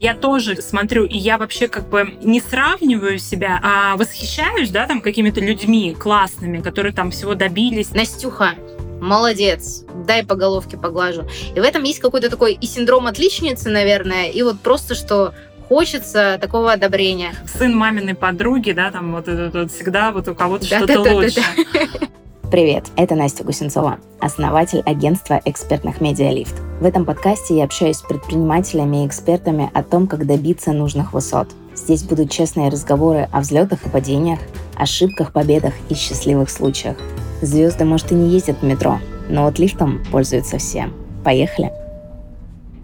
Я 0.00 0.14
тоже 0.14 0.56
смотрю, 0.56 1.04
и 1.04 1.16
я 1.16 1.38
вообще 1.38 1.68
как 1.68 1.88
бы 1.88 2.14
не 2.22 2.40
сравниваю 2.40 3.18
себя, 3.18 3.60
а 3.62 3.96
восхищаюсь, 3.96 4.70
да, 4.70 4.86
там 4.86 5.00
какими-то 5.00 5.40
людьми 5.40 5.96
классными, 5.98 6.60
которые 6.60 6.92
там 6.92 7.10
всего 7.10 7.34
добились. 7.34 7.92
Настюха, 7.92 8.54
молодец, 9.00 9.84
дай 10.06 10.24
по 10.24 10.34
головке 10.34 10.76
поглажу. 10.76 11.24
И 11.54 11.60
в 11.60 11.62
этом 11.62 11.84
есть 11.84 12.00
какой-то 12.00 12.28
такой 12.28 12.54
и 12.54 12.66
синдром 12.66 13.06
отличницы, 13.06 13.70
наверное, 13.70 14.28
и 14.28 14.42
вот 14.42 14.60
просто 14.60 14.94
что 14.94 15.32
хочется 15.68 16.38
такого 16.40 16.72
одобрения. 16.72 17.34
Сын 17.46 17.74
маминой 17.74 18.14
подруги, 18.14 18.72
да, 18.72 18.90
там 18.90 19.12
вот, 19.12 19.26
вот, 19.28 19.54
вот 19.54 19.72
всегда 19.72 20.12
вот 20.12 20.28
у 20.28 20.34
кого-то 20.34 20.68
да, 20.68 20.78
что-то 20.78 21.04
да, 21.04 21.12
лучше. 21.12 21.36
Да, 21.36 21.80
да. 22.00 22.08
Привет, 22.54 22.84
это 22.96 23.16
Настя 23.16 23.42
Гусенцова, 23.42 23.98
основатель 24.20 24.80
агентства 24.86 25.42
экспертных 25.44 26.00
медиалифт. 26.00 26.54
В 26.80 26.84
этом 26.84 27.04
подкасте 27.04 27.56
я 27.56 27.64
общаюсь 27.64 27.96
с 27.96 28.02
предпринимателями 28.02 29.02
и 29.02 29.06
экспертами 29.08 29.72
о 29.74 29.82
том, 29.82 30.06
как 30.06 30.24
добиться 30.24 30.70
нужных 30.70 31.14
высот. 31.14 31.48
Здесь 31.74 32.04
будут 32.04 32.30
честные 32.30 32.68
разговоры 32.68 33.28
о 33.32 33.40
взлетах 33.40 33.84
и 33.84 33.88
падениях, 33.88 34.38
ошибках, 34.76 35.32
победах 35.32 35.74
и 35.88 35.94
счастливых 35.94 36.48
случаях. 36.48 36.96
Звезды, 37.42 37.84
может, 37.84 38.12
и 38.12 38.14
не 38.14 38.30
ездят 38.30 38.60
в 38.60 38.64
метро, 38.64 39.00
но 39.28 39.46
вот 39.46 39.58
лифтом 39.58 40.04
пользуются 40.12 40.58
все. 40.58 40.90
Поехали! 41.24 41.72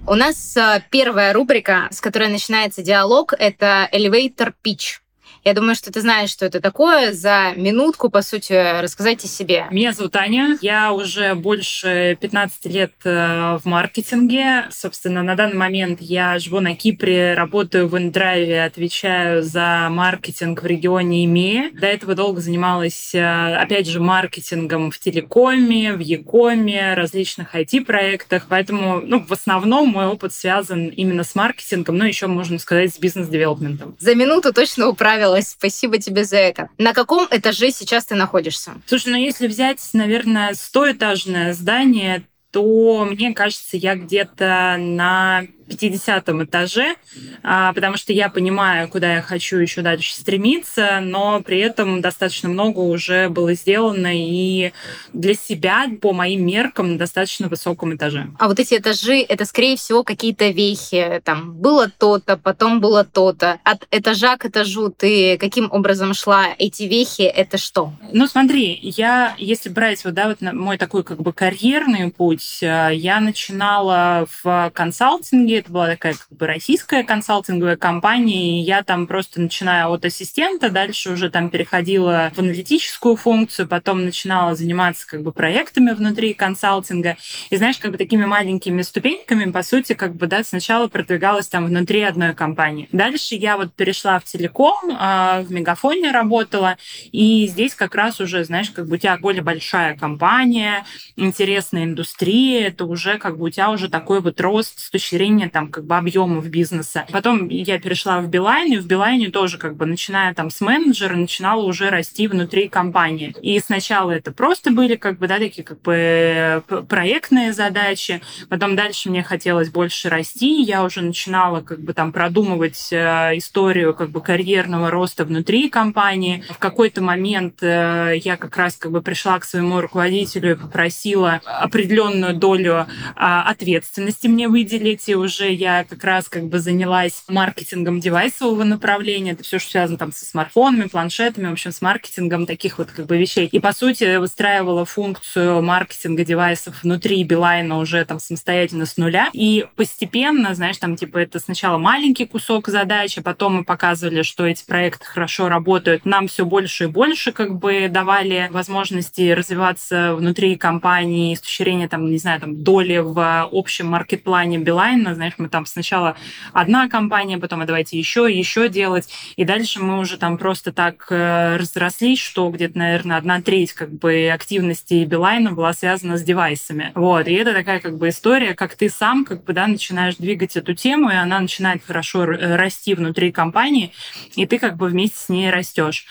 У 0.04 0.14
нас 0.16 0.56
э, 0.56 0.82
первая 0.90 1.32
рубрика, 1.32 1.87
с 1.92 2.00
которой 2.00 2.28
начинается 2.28 2.82
диалог, 2.82 3.34
это 3.38 3.88
Elevator 3.92 4.52
Pitch. 4.64 4.98
Я 5.44 5.54
думаю, 5.54 5.74
что 5.74 5.90
ты 5.90 6.00
знаешь, 6.02 6.30
что 6.30 6.44
это 6.44 6.60
такое. 6.60 7.12
За 7.12 7.52
минутку, 7.56 8.10
по 8.10 8.20
сути, 8.20 8.80
рассказать 8.80 9.24
о 9.24 9.28
себе. 9.28 9.66
Меня 9.70 9.92
зовут 9.92 10.14
Аня. 10.16 10.58
Я 10.60 10.92
уже 10.92 11.34
больше 11.34 12.18
15 12.20 12.66
лет 12.66 12.92
э, 13.04 13.58
в 13.58 13.64
маркетинге. 13.64 14.66
Собственно, 14.70 15.22
на 15.22 15.34
данный 15.36 15.56
момент 15.56 16.00
я 16.02 16.38
живу 16.38 16.60
на 16.60 16.76
Кипре, 16.76 17.32
работаю 17.34 17.88
в 17.88 17.96
Индрайве, 17.96 18.64
отвечаю 18.64 19.42
за 19.42 19.88
маркетинг 19.90 20.62
в 20.62 20.66
регионе 20.66 21.24
ИМЕ. 21.24 21.70
До 21.72 21.87
этого 21.87 22.15
долго 22.15 22.43
занималась, 22.43 23.15
э, 23.15 23.54
опять 23.56 23.88
же, 23.88 23.98
маркетингом 23.98 24.90
в 24.90 24.98
телекоме, 24.98 25.95
в 25.95 26.00
Якоме, 26.00 26.93
различных 26.93 27.54
IT-проектах. 27.54 28.46
Поэтому, 28.50 29.00
ну, 29.00 29.24
в 29.26 29.32
основном 29.32 29.88
мой 29.88 30.06
опыт 30.06 30.34
связан 30.34 30.88
именно 30.88 31.24
с 31.24 31.34
маркетингом, 31.34 31.96
но 31.96 32.04
еще, 32.04 32.26
можно 32.26 32.59
сказать, 32.59 32.95
с 32.95 32.98
бизнес-девелопментом. 32.98 33.96
За 33.98 34.15
минуту 34.15 34.52
точно 34.52 34.88
управила 34.88 35.29
понравилось. 35.30 35.48
Спасибо 35.48 35.98
тебе 35.98 36.24
за 36.24 36.36
это. 36.36 36.68
На 36.78 36.92
каком 36.92 37.26
этаже 37.30 37.70
сейчас 37.70 38.06
ты 38.06 38.14
находишься? 38.14 38.73
Слушай, 38.86 39.12
ну 39.12 39.16
если 39.16 39.46
взять, 39.46 39.80
наверное, 39.92 40.54
стоэтажное 40.54 41.52
здание, 41.52 42.24
то 42.50 43.06
мне 43.09 43.32
кажется, 43.32 43.76
я 43.76 43.95
где-то 43.95 44.76
на 44.78 45.45
50 45.79 46.29
этаже, 46.43 46.96
а, 47.43 47.73
потому 47.73 47.96
что 47.96 48.13
я 48.13 48.29
понимаю, 48.29 48.88
куда 48.88 49.16
я 49.16 49.23
хочу 49.23 49.57
еще 49.57 49.82
дальше 49.82 50.15
стремиться, 50.15 51.01
но 51.02 51.40
при 51.40 51.59
этом 51.59 52.01
достаточно 52.01 52.49
много 52.49 52.80
уже 52.80 53.29
было 53.29 53.54
сделано 53.54 54.10
и 54.12 54.73
для 55.12 55.35
себя, 55.35 55.87
по 56.01 56.12
моим 56.12 56.46
меркам, 56.46 56.93
на 56.93 56.99
достаточно 56.99 57.49
высоком 57.49 57.95
этаже. 57.95 58.29
А 58.38 58.49
вот 58.49 58.59
эти 58.59 58.77
этажи, 58.77 59.21
это, 59.21 59.45
скорее 59.45 59.77
всего, 59.77 60.04
какие-то 60.04 60.49
вехи. 60.49 61.21
Там 61.24 61.54
было 61.54 61.90
то-то, 61.90 62.37
потом 62.37 62.80
было 62.80 63.05
то-то. 63.05 63.59
От 63.65 63.87
этажа 63.90 64.37
к 64.37 64.47
этажу 64.47 64.91
ты 64.91 65.38
каким 65.38 65.71
образом 65.71 66.15
шла? 66.15 66.47
Эти 66.59 66.84
вехи— 66.84 67.22
это 67.22 67.59
что? 67.59 67.93
Ну, 68.12 68.27
смотри, 68.27 68.78
я, 68.82 69.34
если 69.38 69.69
брать 69.69 70.05
вот, 70.05 70.15
да, 70.15 70.28
вот 70.28 70.41
мой 70.41 70.78
такой 70.78 71.05
как 71.05 71.21
бы 71.21 71.32
карьерный 71.32 72.10
путь, 72.10 72.59
э, 72.62 72.91
я 72.93 73.21
начинала 73.21 74.27
в 74.43 74.71
консалтинге, 74.75 75.59
это 75.60 75.72
была 75.72 75.86
такая 75.86 76.14
как 76.14 76.26
бы 76.30 76.47
российская 76.47 77.04
консалтинговая 77.04 77.76
компания, 77.76 78.60
и 78.60 78.62
я 78.62 78.82
там 78.82 79.06
просто 79.06 79.41
начиная 79.41 79.86
от 79.86 80.04
ассистента, 80.04 80.70
дальше 80.70 81.12
уже 81.12 81.30
там 81.30 81.50
переходила 81.50 82.32
в 82.34 82.38
аналитическую 82.38 83.16
функцию, 83.16 83.69
потом 83.69 84.04
начинала 84.04 84.54
заниматься 84.54 85.06
как 85.06 85.22
бы 85.22 85.32
проектами 85.32 85.93
внутри 85.93 86.34
консалтинга. 86.34 87.16
И 87.50 87.56
знаешь, 87.56 87.78
как 87.78 87.93
бы 87.93 87.99
такими 87.99 88.25
маленькими 88.25 88.82
ступеньками, 88.82 89.50
по 89.50 89.62
сути, 89.62 89.93
как 89.93 90.16
бы, 90.16 90.26
да, 90.26 90.43
сначала 90.43 90.88
продвигалась 90.88 91.49
там 91.49 91.66
внутри 91.66 92.03
одной 92.03 92.34
компании. 92.34 92.88
Дальше 92.93 93.34
я 93.34 93.56
вот 93.56 93.75
перешла 93.75 94.19
в 94.19 94.25
телеком, 94.25 94.97
а, 94.99 95.43
в 95.43 95.53
Мегафоне 95.53 96.10
работала, 96.10 96.76
и 97.12 97.47
здесь 97.47 97.75
как 97.75 97.94
раз 97.94 98.20
уже, 98.20 98.44
знаешь, 98.44 98.70
как 98.70 98.88
бы 98.88 98.94
у 98.94 98.99
тебя 98.99 99.16
более 99.19 99.43
большая 99.43 99.97
компания, 99.97 100.84
интересная 101.16 101.84
индустрия, 101.84 102.69
это 102.69 102.87
уже 102.87 103.19
как 103.19 103.37
бы 103.38 103.47
у 103.47 103.50
тебя 103.50 103.70
уже 103.70 103.88
такой 103.88 104.20
вот 104.20 104.41
рост 104.41 104.78
с 104.78 104.91
точки 104.91 105.16
зрения 105.16 105.50
там 105.50 105.69
как 105.69 105.84
бы 105.84 105.97
объемов 105.97 106.49
бизнеса. 106.49 107.06
Потом 107.12 107.49
я 107.49 107.78
перешла 107.78 108.21
в 108.21 108.28
Билайн, 108.28 108.72
и 108.72 108.77
в 108.78 108.87
Билайне 108.87 109.31
тоже 109.31 109.59
как 109.59 109.77
бы 109.77 109.87
начиная 109.87 110.34
там 110.34 110.50
с 110.50 110.61
менеджера, 110.61 111.15
начинала 111.15 111.62
уже 111.62 111.91
расти 111.91 112.28
внутри 112.28 112.69
компании. 112.69 113.34
И 113.43 113.59
сначала 113.61 114.12
это 114.12 114.33
просто 114.33 114.71
были 114.71 114.97
как 114.97 115.19
бы, 115.19 115.28
да, 115.28 115.38
такие 115.38 115.65
как 115.65 115.81
бы 115.83 116.62
проектные 116.88 117.53
задачи, 117.53 118.21
потом 118.49 118.77
дальше 118.77 119.11
мне 119.11 119.22
хотелось 119.22 119.71
больше 119.71 120.09
расти, 120.09 120.62
я 120.62 120.84
уже 120.84 121.03
начинала 121.03 121.61
как 121.61 121.81
бы 121.81 121.93
там 121.93 122.12
продумывать 122.12 122.88
э, 122.93 123.37
историю 123.37 123.94
как 123.94 124.11
бы 124.11 124.21
карьерного 124.21 124.91
роста 124.91 125.25
внутри 125.25 125.69
компании. 125.69 126.44
В 126.50 126.59
какой-то 126.59 127.03
момент 127.03 127.62
э, 127.62 128.15
я 128.22 128.37
как 128.37 128.56
раз 128.56 128.77
как 128.77 128.93
бы 128.93 129.03
пришла 129.03 129.38
к 129.38 129.44
своему 129.44 129.81
руководителю 129.81 130.53
и 130.53 130.55
попросила 130.55 131.41
определенную 131.44 132.34
долю 132.34 132.87
а, 133.17 133.43
ответственности 133.43 134.27
мне 134.27 134.49
выделить, 134.49 135.09
и 135.09 135.15
уже 135.15 135.40
я 135.49 135.84
как 135.84 136.03
раз 136.05 136.28
как 136.28 136.47
бы 136.47 136.59
занялась 136.59 137.25
маркетингом 137.28 138.01
девайсового 138.01 138.65
направления. 138.65 139.33
Это 139.33 139.45
все, 139.45 139.59
что 139.59 139.71
связано 139.71 139.99
там 139.99 140.12
со 140.12 140.25
смартфонами, 140.25 140.89
планшетами, 140.89 141.49
в 141.49 141.53
общем, 141.53 141.73
с 141.73 141.81
маркетингом 141.81 142.47
таких 142.47 142.78
вот 142.78 142.91
как 142.91 143.06
бы 143.06 143.17
вещей. 143.17 143.47
И, 143.47 143.59
по 143.61 143.73
сути, 143.73 144.17
выстраивала 144.17 144.84
функцию 144.84 145.62
маркетинга 145.62 146.25
девайсов 146.25 146.83
внутри 146.83 147.23
Билайна 147.25 147.79
уже 147.79 148.05
там 148.05 148.19
самостоятельно 148.21 148.87
с 148.87 148.97
нуля. 148.97 149.31
И 149.33 149.67
постепенно, 149.77 150.55
знаешь, 150.55 150.79
там 150.79 150.97
типа 150.97 151.19
это 151.19 151.39
сначала 151.39 151.79
маленький 151.79 152.27
кусок 152.27 152.69
задачи, 152.69 153.21
потом 153.21 153.56
мы 153.56 153.65
показывали, 153.65 154.23
что 154.23 154.47
эти 154.47 154.65
проекты 154.65 155.05
хорошо 155.05 155.49
работают. 155.49 156.05
Нам 156.05 156.29
все 156.29 156.45
больше 156.45 156.84
и 156.84 156.87
больше 156.87 157.33
как 157.33 157.59
бы 157.59 157.89
давали 157.89 158.49
возможности 158.50 159.31
развиваться 159.31 160.15
внутри 160.15 160.56
компании 160.56 161.34
с 161.34 161.41
точки 161.41 161.62
зрения, 161.62 161.89
там, 161.89 162.11
не 162.11 162.19
знаю, 162.19 162.41
там, 162.41 162.62
доли 162.62 162.99
в 162.99 163.49
общем 163.53 163.87
маркет-плане 163.89 164.59
Билайна. 164.59 165.15
Знаешь, 165.15 165.30
мы 165.39 165.49
там 165.49 165.67
сначала 165.67 166.17
одна 166.53 166.89
компания, 166.89 167.39
потом 167.39 167.61
а 167.61 167.67
давайте 167.67 167.99
еще, 167.99 168.27
еще 168.31 168.69
делать. 168.69 169.09
И 169.37 169.45
дальше 169.45 169.81
мы 169.81 169.99
уже 169.99 170.17
там 170.17 170.39
просто 170.39 170.73
так 170.73 171.07
э, 171.11 171.57
разрослись, 171.57 172.21
что 172.21 172.49
где-то, 172.51 172.79
наверное, 172.79 173.17
одна 173.17 173.41
треть 173.41 173.73
как 173.73 173.91
бы 173.91 174.31
активности 174.33 175.05
Билайна 175.05 175.53
была 175.53 175.73
связана 175.73 176.17
с 176.17 176.23
девайсами. 176.23 176.93
Вот. 176.95 177.29
И 177.29 177.33
это 177.35 177.53
такая 177.53 177.81
как 177.81 177.99
бы 177.99 178.09
история, 178.09 178.55
как 178.55 178.75
ты 178.75 178.89
сам 178.89 179.25
как 179.25 179.45
бы, 179.45 179.53
да, 179.53 179.67
начинаешь 179.67 180.17
двигать 180.17 180.57
эту 180.57 180.75
тему, 180.75 181.11
и 181.11 181.15
она 181.15 181.41
начинает 181.41 181.83
хорошо 181.85 182.25
расти 182.27 182.95
внутри 182.95 183.33
компании, 183.33 183.93
и 184.37 184.47
ты 184.47 184.59
как 184.59 184.77
бы 184.77 184.87
вместе 184.87 185.19
с 185.19 185.29
ней 185.29 185.51
растешь. 185.51 186.07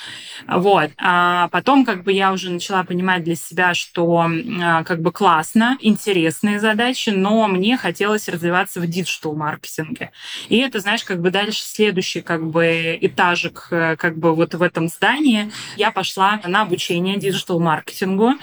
Вот. 0.47 0.91
А 0.97 1.47
потом 1.49 1.85
как 1.85 2.03
бы 2.03 2.11
я 2.11 2.31
уже 2.31 2.51
начала 2.51 2.83
понимать 2.83 3.23
для 3.23 3.35
себя, 3.35 3.73
что 3.73 4.27
а, 4.61 4.83
как 4.83 5.01
бы 5.01 5.11
классно, 5.11 5.77
интересные 5.81 6.59
задачи, 6.59 7.09
но 7.09 7.47
мне 7.47 7.77
хотелось 7.77 8.27
развиваться 8.29 8.79
в 8.79 8.87
диджитал-маркетинге. 9.01 10.11
И 10.49 10.57
это, 10.57 10.79
знаешь, 10.79 11.03
как 11.03 11.21
бы 11.21 11.31
дальше 11.31 11.61
следующий 11.61 12.21
как 12.21 12.45
бы 12.45 12.97
этажик 13.01 13.67
э, 13.71 13.95
как 13.95 14.17
бы 14.17 14.35
вот 14.35 14.53
в 14.53 14.61
этом 14.61 14.87
здании 14.87 15.51
я 15.77 15.91
пошла 15.91 16.39
на 16.45 16.61
обучение 16.61 17.17
digital-маркетингу 17.17 18.33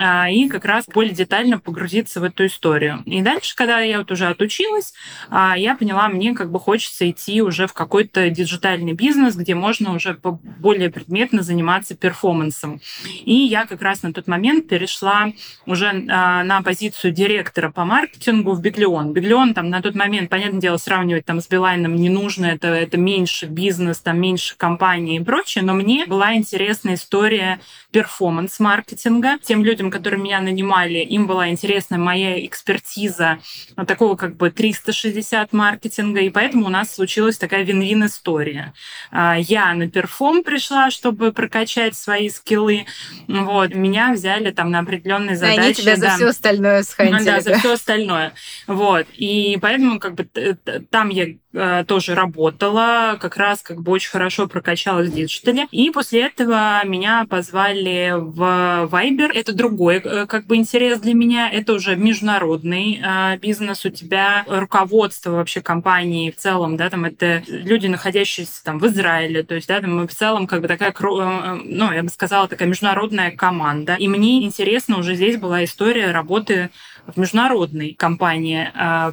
а, 0.00 0.30
и 0.30 0.48
как 0.48 0.64
раз 0.64 0.84
более 0.86 1.14
детально 1.14 1.58
погрузиться 1.58 2.20
в 2.20 2.24
эту 2.24 2.46
историю. 2.46 3.02
И 3.06 3.22
дальше, 3.22 3.54
когда 3.56 3.80
я 3.80 3.98
вот 3.98 4.10
уже 4.10 4.26
отучилась, 4.26 4.92
а, 5.28 5.56
я 5.56 5.76
поняла, 5.76 6.08
мне 6.08 6.34
как 6.34 6.50
бы 6.50 6.58
хочется 6.58 7.08
идти 7.10 7.42
уже 7.42 7.66
в 7.66 7.72
какой-то 7.72 8.30
диджитальный 8.30 8.92
бизнес, 8.92 9.36
где 9.36 9.54
можно 9.54 9.94
уже 9.94 10.18
более 10.22 10.90
предметно 10.90 11.42
заниматься 11.42 11.94
перформансом. 11.94 12.80
И 13.24 13.34
я 13.34 13.66
как 13.66 13.82
раз 13.82 14.02
на 14.02 14.12
тот 14.12 14.26
момент 14.26 14.68
перешла 14.68 15.32
уже 15.66 16.04
а, 16.08 16.44
на 16.44 16.62
позицию 16.62 17.12
директора 17.12 17.70
по 17.70 17.84
маркетингу 17.84 18.52
в 18.52 18.60
Биглион. 18.60 19.12
Биглион 19.12 19.54
там 19.54 19.70
на 19.70 19.82
тот 19.82 19.94
момент 19.94 20.05
понятное 20.28 20.60
дело, 20.60 20.76
сравнивать 20.76 21.24
там 21.24 21.40
с 21.40 21.48
Билайном 21.48 21.96
не 21.96 22.08
нужно, 22.08 22.46
это, 22.46 22.68
это 22.68 22.96
меньше 22.96 23.46
бизнес, 23.46 24.00
там 24.00 24.20
меньше 24.20 24.56
компаний 24.56 25.16
и 25.16 25.20
прочее, 25.22 25.64
но 25.64 25.74
мне 25.74 26.06
была 26.06 26.34
интересна 26.34 26.94
история 26.94 27.60
performance-маркетинга. 27.90 29.38
Тем 29.42 29.64
людям, 29.64 29.90
которые 29.90 30.20
меня 30.20 30.40
нанимали, 30.40 30.98
им 30.98 31.26
была 31.26 31.48
интересна 31.48 31.98
моя 31.98 32.44
экспертиза 32.44 33.38
такого 33.86 34.16
как 34.16 34.36
бы 34.36 34.50
360 34.50 35.52
маркетинга, 35.52 36.20
и 36.20 36.30
поэтому 36.30 36.66
у 36.66 36.70
нас 36.70 36.94
случилась 36.94 37.38
такая 37.38 37.62
вин-вин 37.62 38.06
история. 38.06 38.72
А, 39.10 39.36
я 39.38 39.72
на 39.74 39.88
perform 39.88 40.42
пришла, 40.42 40.90
чтобы 40.90 41.32
прокачать 41.32 41.96
свои 41.96 42.28
скиллы, 42.28 42.86
вот, 43.28 43.74
меня 43.74 44.12
взяли 44.12 44.50
там 44.50 44.70
на 44.70 44.80
определенные 44.80 45.36
задачи. 45.36 45.60
Они 45.60 45.74
тебя 45.74 45.96
да. 45.96 46.10
за 46.10 46.16
все 46.16 46.26
остальное 46.28 46.82
схантили. 46.82 47.24
Да, 47.24 47.40
за 47.40 47.58
все 47.58 47.72
остальное. 47.72 48.32
Вот. 48.66 49.06
И 49.14 49.58
поэтому 49.60 49.95
как 50.00 50.14
бы 50.14 50.24
там 50.90 51.08
я 51.10 51.26
э, 51.26 51.36
тоже 51.86 52.14
работала, 52.14 53.16
как 53.20 53.36
раз 53.36 53.62
как 53.62 53.80
бы 53.82 53.92
очень 53.92 54.10
хорошо 54.10 54.46
прокачалась 54.46 55.08
в 55.08 55.14
диджитале. 55.14 55.66
И 55.70 55.90
после 55.90 56.22
этого 56.26 56.80
меня 56.84 57.26
позвали 57.28 58.14
в 58.16 58.88
Viber. 58.90 59.30
Это 59.32 59.52
другой 59.52 59.96
э, 59.96 60.26
как 60.26 60.46
бы 60.46 60.56
интерес 60.56 61.00
для 61.00 61.14
меня. 61.14 61.50
Это 61.50 61.72
уже 61.72 61.96
международный 61.96 63.00
э, 63.02 63.38
бизнес. 63.38 63.84
У 63.84 63.90
тебя 63.90 64.44
руководство 64.48 65.30
вообще 65.32 65.60
компании 65.60 66.30
в 66.30 66.36
целом, 66.36 66.76
да, 66.76 66.90
там 66.90 67.04
это 67.04 67.42
люди, 67.48 67.86
находящиеся 67.86 68.62
там 68.64 68.78
в 68.78 68.86
Израиле. 68.86 69.42
То 69.42 69.54
есть, 69.54 69.68
да, 69.68 69.80
там 69.80 70.06
в 70.06 70.12
целом 70.12 70.46
как 70.46 70.62
бы 70.62 70.68
такая, 70.68 70.90
э, 70.90 71.60
ну, 71.64 71.92
я 71.92 72.02
бы 72.02 72.08
сказала, 72.08 72.48
такая 72.48 72.68
международная 72.68 73.30
команда. 73.30 73.96
И 73.98 74.08
мне 74.08 74.44
интересно 74.44 74.98
уже 74.98 75.14
здесь 75.14 75.36
была 75.36 75.64
история 75.64 76.10
работы 76.10 76.70
в 77.06 77.20
международной 77.20 77.94
компании. 77.94 78.68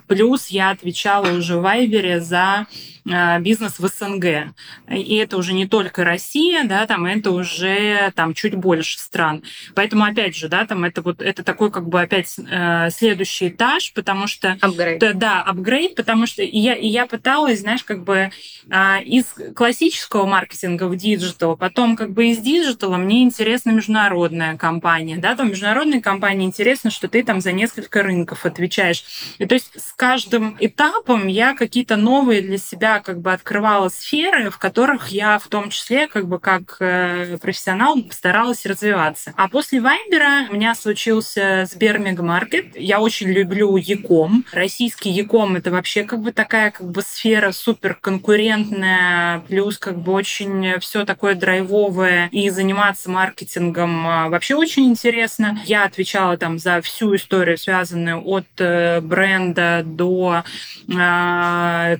Плюс 0.08 0.48
я 0.48 0.72
отвечала 0.72 1.28
уже 1.28 1.58
в 1.58 1.62
Вайбере 1.62 2.22
за 2.22 2.33
а, 2.34 2.68
бизнес 3.06 3.80
в 3.80 3.88
СНГ. 3.88 4.54
И 4.90 5.16
это 5.16 5.38
уже 5.38 5.54
не 5.54 5.68
только 5.68 6.04
Россия, 6.04 6.64
да, 6.64 6.86
там 6.86 7.06
это 7.06 7.32
уже 7.32 8.12
там 8.16 8.34
чуть 8.34 8.56
больше 8.56 8.98
стран. 9.00 9.44
Поэтому, 9.76 10.06
опять 10.06 10.36
же, 10.36 10.48
да, 10.48 10.66
там 10.66 10.84
это 10.84 11.02
вот 11.02 11.22
это 11.22 11.44
такой 11.44 11.72
как 11.72 11.88
бы 11.88 12.02
опять 12.02 12.36
э, 12.38 12.90
следующий 12.92 13.50
этаж, 13.50 13.94
потому 13.94 14.28
что... 14.28 14.58
Апгрейд. 14.62 15.00
Да, 15.00 15.14
да, 15.14 15.42
апгрейд, 15.42 15.96
потому 15.96 16.26
что 16.26 16.44
я, 16.44 16.76
и 16.76 16.88
я 16.88 17.06
пыталась, 17.06 17.60
знаешь, 17.60 17.84
как 17.84 18.04
бы 18.04 18.32
э, 18.70 19.04
из 19.04 19.26
классического 19.56 20.26
маркетинга 20.26 20.88
в 20.88 20.96
digital, 20.96 21.58
потом 21.58 21.96
как 21.96 22.12
бы 22.12 22.28
из 22.28 22.40
диджитала 22.40 22.98
мне 22.98 23.24
интересна 23.24 23.72
международная 23.72 24.58
компания, 24.58 25.18
да, 25.18 25.36
там 25.36 25.50
международной 25.50 26.02
компании 26.02 26.46
интересно, 26.46 26.92
что 26.92 27.08
ты 27.08 27.24
там 27.24 27.42
за 27.42 27.52
несколько 27.52 28.04
рынков 28.04 28.46
отвечаешь. 28.46 29.04
И 29.38 29.46
то 29.46 29.56
есть 29.56 29.72
с 29.80 29.94
каждым 29.94 30.56
этапом 30.60 31.28
я 31.28 31.56
какие-то 31.56 31.96
новые 31.96 32.42
для 32.42 32.58
себя 32.58 32.93
как 33.00 33.22
бы 33.22 33.32
открывала 33.32 33.90
сферы, 33.90 34.50
в 34.50 34.58
которых 34.58 35.10
я 35.10 35.40
в 35.40 35.48
том 35.48 35.70
числе 35.70 36.08
как 36.08 36.28
бы 36.28 36.40
как 36.40 36.78
э, 36.80 37.38
профессионал 37.42 37.98
старалась 38.12 38.66
развиваться. 38.66 39.34
А 39.36 39.48
после 39.48 39.82
Вайбера 39.82 40.48
у 40.50 40.54
меня 40.54 40.76
случился 40.76 41.68
Сбермегамаркет. 41.70 42.76
Я 42.76 43.00
очень 43.00 43.30
люблю 43.30 43.76
e-com. 43.78 44.46
Российский 44.52 45.10
e-com— 45.10 45.56
это 45.58 45.72
вообще 45.72 46.04
как 46.04 46.22
бы 46.22 46.32
такая 46.32 46.72
как 46.72 46.90
бы 46.90 47.02
сфера 47.02 47.52
супер 47.52 47.96
конкурентная, 48.00 49.40
плюс 49.48 49.78
как 49.78 49.98
бы 50.00 50.12
очень 50.12 50.80
все 50.80 51.06
такое 51.06 51.36
драйвовое, 51.36 52.30
и 52.32 52.50
заниматься 52.50 53.10
маркетингом 53.10 54.08
а, 54.08 54.30
вообще 54.30 54.56
очень 54.56 54.86
интересно. 54.86 55.60
Я 55.66 55.86
отвечала 55.86 56.38
там 56.38 56.60
за 56.60 56.82
всю 56.82 57.16
историю, 57.16 57.58
связанную 57.58 58.22
от 58.26 58.48
э, 58.58 59.02
бренда 59.02 59.84
до 59.86 60.44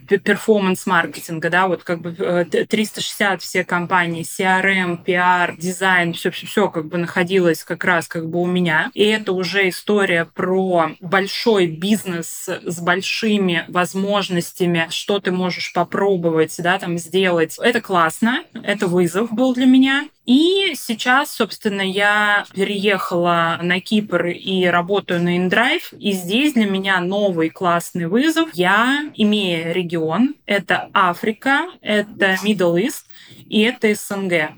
performance 0.08 0.83
маркетинга, 0.86 1.50
да, 1.50 1.68
вот 1.68 1.84
как 1.84 2.02
бы 2.02 2.12
360 2.14 3.34
э, 3.34 3.38
все 3.38 3.64
кампании, 3.64 4.24
CRM, 4.24 5.04
PR, 5.04 5.56
дизайн, 5.58 6.14
все-все-все 6.14 6.70
как 6.70 6.88
бы 6.88 6.98
находилось 6.98 7.64
как 7.64 7.84
раз 7.84 8.08
как 8.08 8.30
бы 8.30 8.40
у 8.40 8.46
меня. 8.46 8.92
И 8.94 9.04
это 9.04 9.34
уже 9.34 9.70
история 9.70 10.26
про 10.26 10.92
большой 11.00 11.68
бизнес 11.68 12.48
с 12.48 12.80
большими 12.80 13.66
возможностями, 13.68 14.88
что 14.90 15.20
ты 15.20 15.32
можешь 15.32 15.74
попробовать, 15.74 16.56
да, 16.60 16.80
там 16.80 16.98
сделать. 16.98 17.58
Это 17.60 17.82
классно, 17.82 18.44
это 18.54 18.88
вызов 18.88 19.32
был 19.32 19.54
для 19.54 19.66
меня. 19.66 20.08
И 20.26 20.74
сейчас, 20.76 21.32
собственно, 21.32 21.82
я 21.82 22.46
переехала 22.54 23.60
на 23.62 23.82
Кипр 23.82 24.28
и 24.28 24.66
работаю 24.66 25.22
на 25.22 25.38
InDrive. 25.38 25.98
И 26.00 26.14
здесь 26.14 26.54
для 26.54 26.66
меня 26.66 27.02
новый 27.02 27.50
классный 27.50 28.08
вызов. 28.08 28.50
Я, 28.54 29.12
имея 29.16 29.74
регион, 29.74 30.36
это 30.46 30.90
Африка, 30.94 31.66
это 31.82 32.38
Middle 32.44 32.76
East 32.82 33.04
и 33.50 33.62
это 33.62 33.94
СНГ. 33.94 34.52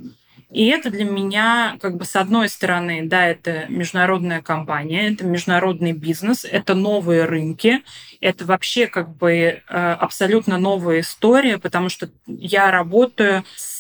И 0.52 0.68
это 0.68 0.90
для 0.90 1.04
меня, 1.04 1.76
как 1.82 1.98
бы, 1.98 2.06
с 2.06 2.16
одной 2.16 2.48
стороны, 2.48 3.02
да, 3.04 3.28
это 3.28 3.66
международная 3.68 4.42
компания, 4.42 5.12
это 5.12 5.26
международный 5.26 5.92
бизнес, 5.92 6.46
это 6.46 6.76
новые 6.76 7.26
рынки, 7.26 7.82
это 8.22 8.46
вообще, 8.46 8.88
как 8.88 9.18
бы, 9.18 9.32
э, 9.32 9.62
абсолютно 9.68 10.58
новая 10.58 11.02
история, 11.02 11.58
потому 11.58 11.90
что 11.90 12.10
я 12.26 12.72
работаю 12.72 13.44
с 13.58 13.75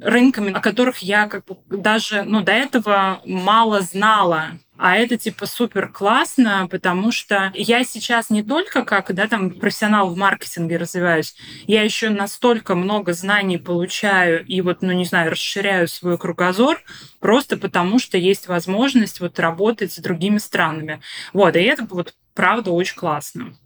рынками, 0.00 0.52
о 0.52 0.60
которых 0.60 0.98
я 0.98 1.26
как 1.26 1.44
бы 1.44 1.56
даже 1.68 2.22
ну, 2.22 2.42
до 2.42 2.52
этого 2.52 3.20
мало 3.24 3.80
знала. 3.80 4.58
А 4.78 4.96
это 4.96 5.16
типа 5.16 5.46
супер 5.46 5.88
классно, 5.88 6.68
потому 6.70 7.10
что 7.10 7.52
я 7.54 7.82
сейчас 7.82 8.30
не 8.30 8.44
только 8.44 8.84
как 8.84 9.12
да, 9.12 9.26
там, 9.26 9.50
профессионал 9.50 10.08
в 10.08 10.16
маркетинге 10.16 10.76
развиваюсь, 10.76 11.34
я 11.66 11.82
еще 11.82 12.10
настолько 12.10 12.76
много 12.76 13.12
знаний 13.12 13.58
получаю 13.58 14.46
и 14.46 14.60
вот, 14.60 14.80
ну 14.82 14.92
не 14.92 15.04
знаю, 15.04 15.32
расширяю 15.32 15.88
свой 15.88 16.16
кругозор, 16.16 16.80
просто 17.18 17.56
потому 17.56 17.98
что 17.98 18.18
есть 18.18 18.46
возможность 18.46 19.18
вот 19.18 19.40
работать 19.40 19.92
с 19.92 19.98
другими 19.98 20.38
странами. 20.38 21.00
Вот, 21.32 21.56
и 21.56 21.60
это 21.60 21.84
вот 21.84 22.14
правда 22.34 22.70
очень 22.70 22.96
классно. 22.96 23.56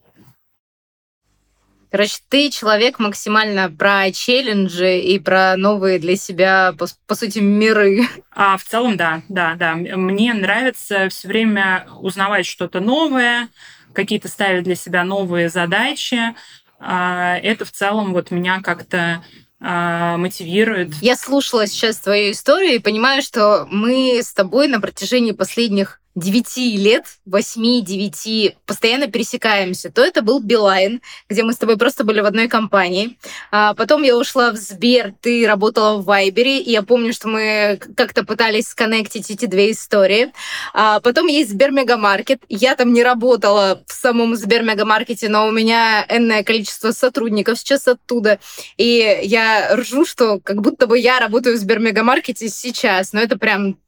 Короче, 1.93 2.21
ты 2.31 2.51
человек 2.51 2.99
максимально 2.99 3.71
про 3.71 4.11
челленджи 4.13 4.99
и 4.99 5.19
про 5.19 5.59
новые 5.59 5.99
для 5.99 6.17
себя, 6.17 6.75
по, 6.79 6.87
по 7.07 7.15
сути, 7.15 7.39
миры. 7.41 8.09
А 8.35 8.57
в 8.57 8.65
целом, 8.65 8.97
да, 8.97 9.21
да, 9.29 9.57
да. 9.57 9.75
Мне 9.75 10.33
нравится 10.33 11.11
все 11.11 11.29
время 11.29 11.87
узнавать 12.01 12.47
что-то 12.47 12.81
новое, 12.81 13.51
какие-то 13.93 14.29
ставить 14.29 14.65
для 14.65 14.75
себя 14.75 15.05
новые 15.05 15.51
задачи. 15.51 16.35
А, 16.81 17.37
это 17.37 17.67
в 17.67 17.73
целом 17.73 18.15
вот 18.15 18.31
меня 18.31 18.63
как-то 18.63 19.23
а, 19.61 20.17
мотивирует. 20.17 20.95
Я 21.03 21.15
слушала 21.15 21.67
сейчас 21.67 21.99
твою 21.99 22.33
историю 22.33 22.77
и 22.77 22.79
понимаю, 22.79 23.21
что 23.21 23.69
мы 23.71 24.19
с 24.23 24.33
тобой 24.33 24.67
на 24.67 24.81
протяжении 24.81 25.33
последних 25.33 26.01
9 26.15 26.57
лет, 26.79 27.07
8-9, 27.27 28.57
постоянно 28.67 29.07
пересекаемся. 29.07 29.91
То 29.91 30.05
это 30.05 30.23
был 30.23 30.41
Билайн, 30.41 31.01
где 31.29 31.43
мы 31.43 31.53
с 31.53 31.57
тобой 31.57 31.79
просто 31.79 32.05
были 32.05 32.21
в 32.21 32.27
одной 32.27 32.49
компании. 32.49 33.17
А 33.51 33.75
потом 33.75 34.03
я 34.03 34.17
ушла 34.17 34.51
в 34.53 34.57
Сбер, 34.57 35.15
ты 35.21 35.47
работала 35.47 35.99
в 35.99 36.05
Вайбере, 36.05 36.59
и 36.59 36.71
я 36.71 36.83
помню, 36.83 37.13
что 37.13 37.29
мы 37.29 37.81
как-то 37.97 38.25
пытались 38.25 38.69
сконнектить 38.69 39.31
эти 39.31 39.47
две 39.47 39.73
истории. 39.73 40.33
А 40.75 41.01
потом 41.01 41.29
есть 41.29 41.51
Сбер 41.51 41.71
Мегамаркет. 41.71 42.43
Я 42.49 42.77
там 42.77 42.93
не 42.93 43.03
работала 43.03 43.83
в 43.87 43.93
самом 43.93 44.37
Сбер 44.37 44.63
Мегамаркете, 44.63 45.29
но 45.29 45.47
у 45.47 45.51
меня 45.51 46.05
энное 46.09 46.45
количество 46.45 46.93
сотрудников 46.93 47.59
сейчас 47.59 47.89
оттуда. 47.89 48.39
И 48.77 49.21
я 49.23 49.75
ржу, 49.77 50.05
что 50.05 50.41
как 50.41 50.61
будто 50.61 50.87
бы 50.87 50.99
я 50.99 51.21
работаю 51.21 51.57
в 51.57 51.59
Сбер 51.59 51.79
Мегамаркете 51.79 52.49
сейчас, 52.49 53.13
но 53.13 53.21
это 53.21 53.39
прям 53.39 53.79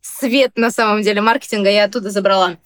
свет 0.00 0.52
на 0.56 0.70
самом 0.70 1.02
деле 1.02 1.20
маркетинга 1.20 1.70
я 1.70 1.84
оттуда 1.84 2.10
забрала. 2.10 2.56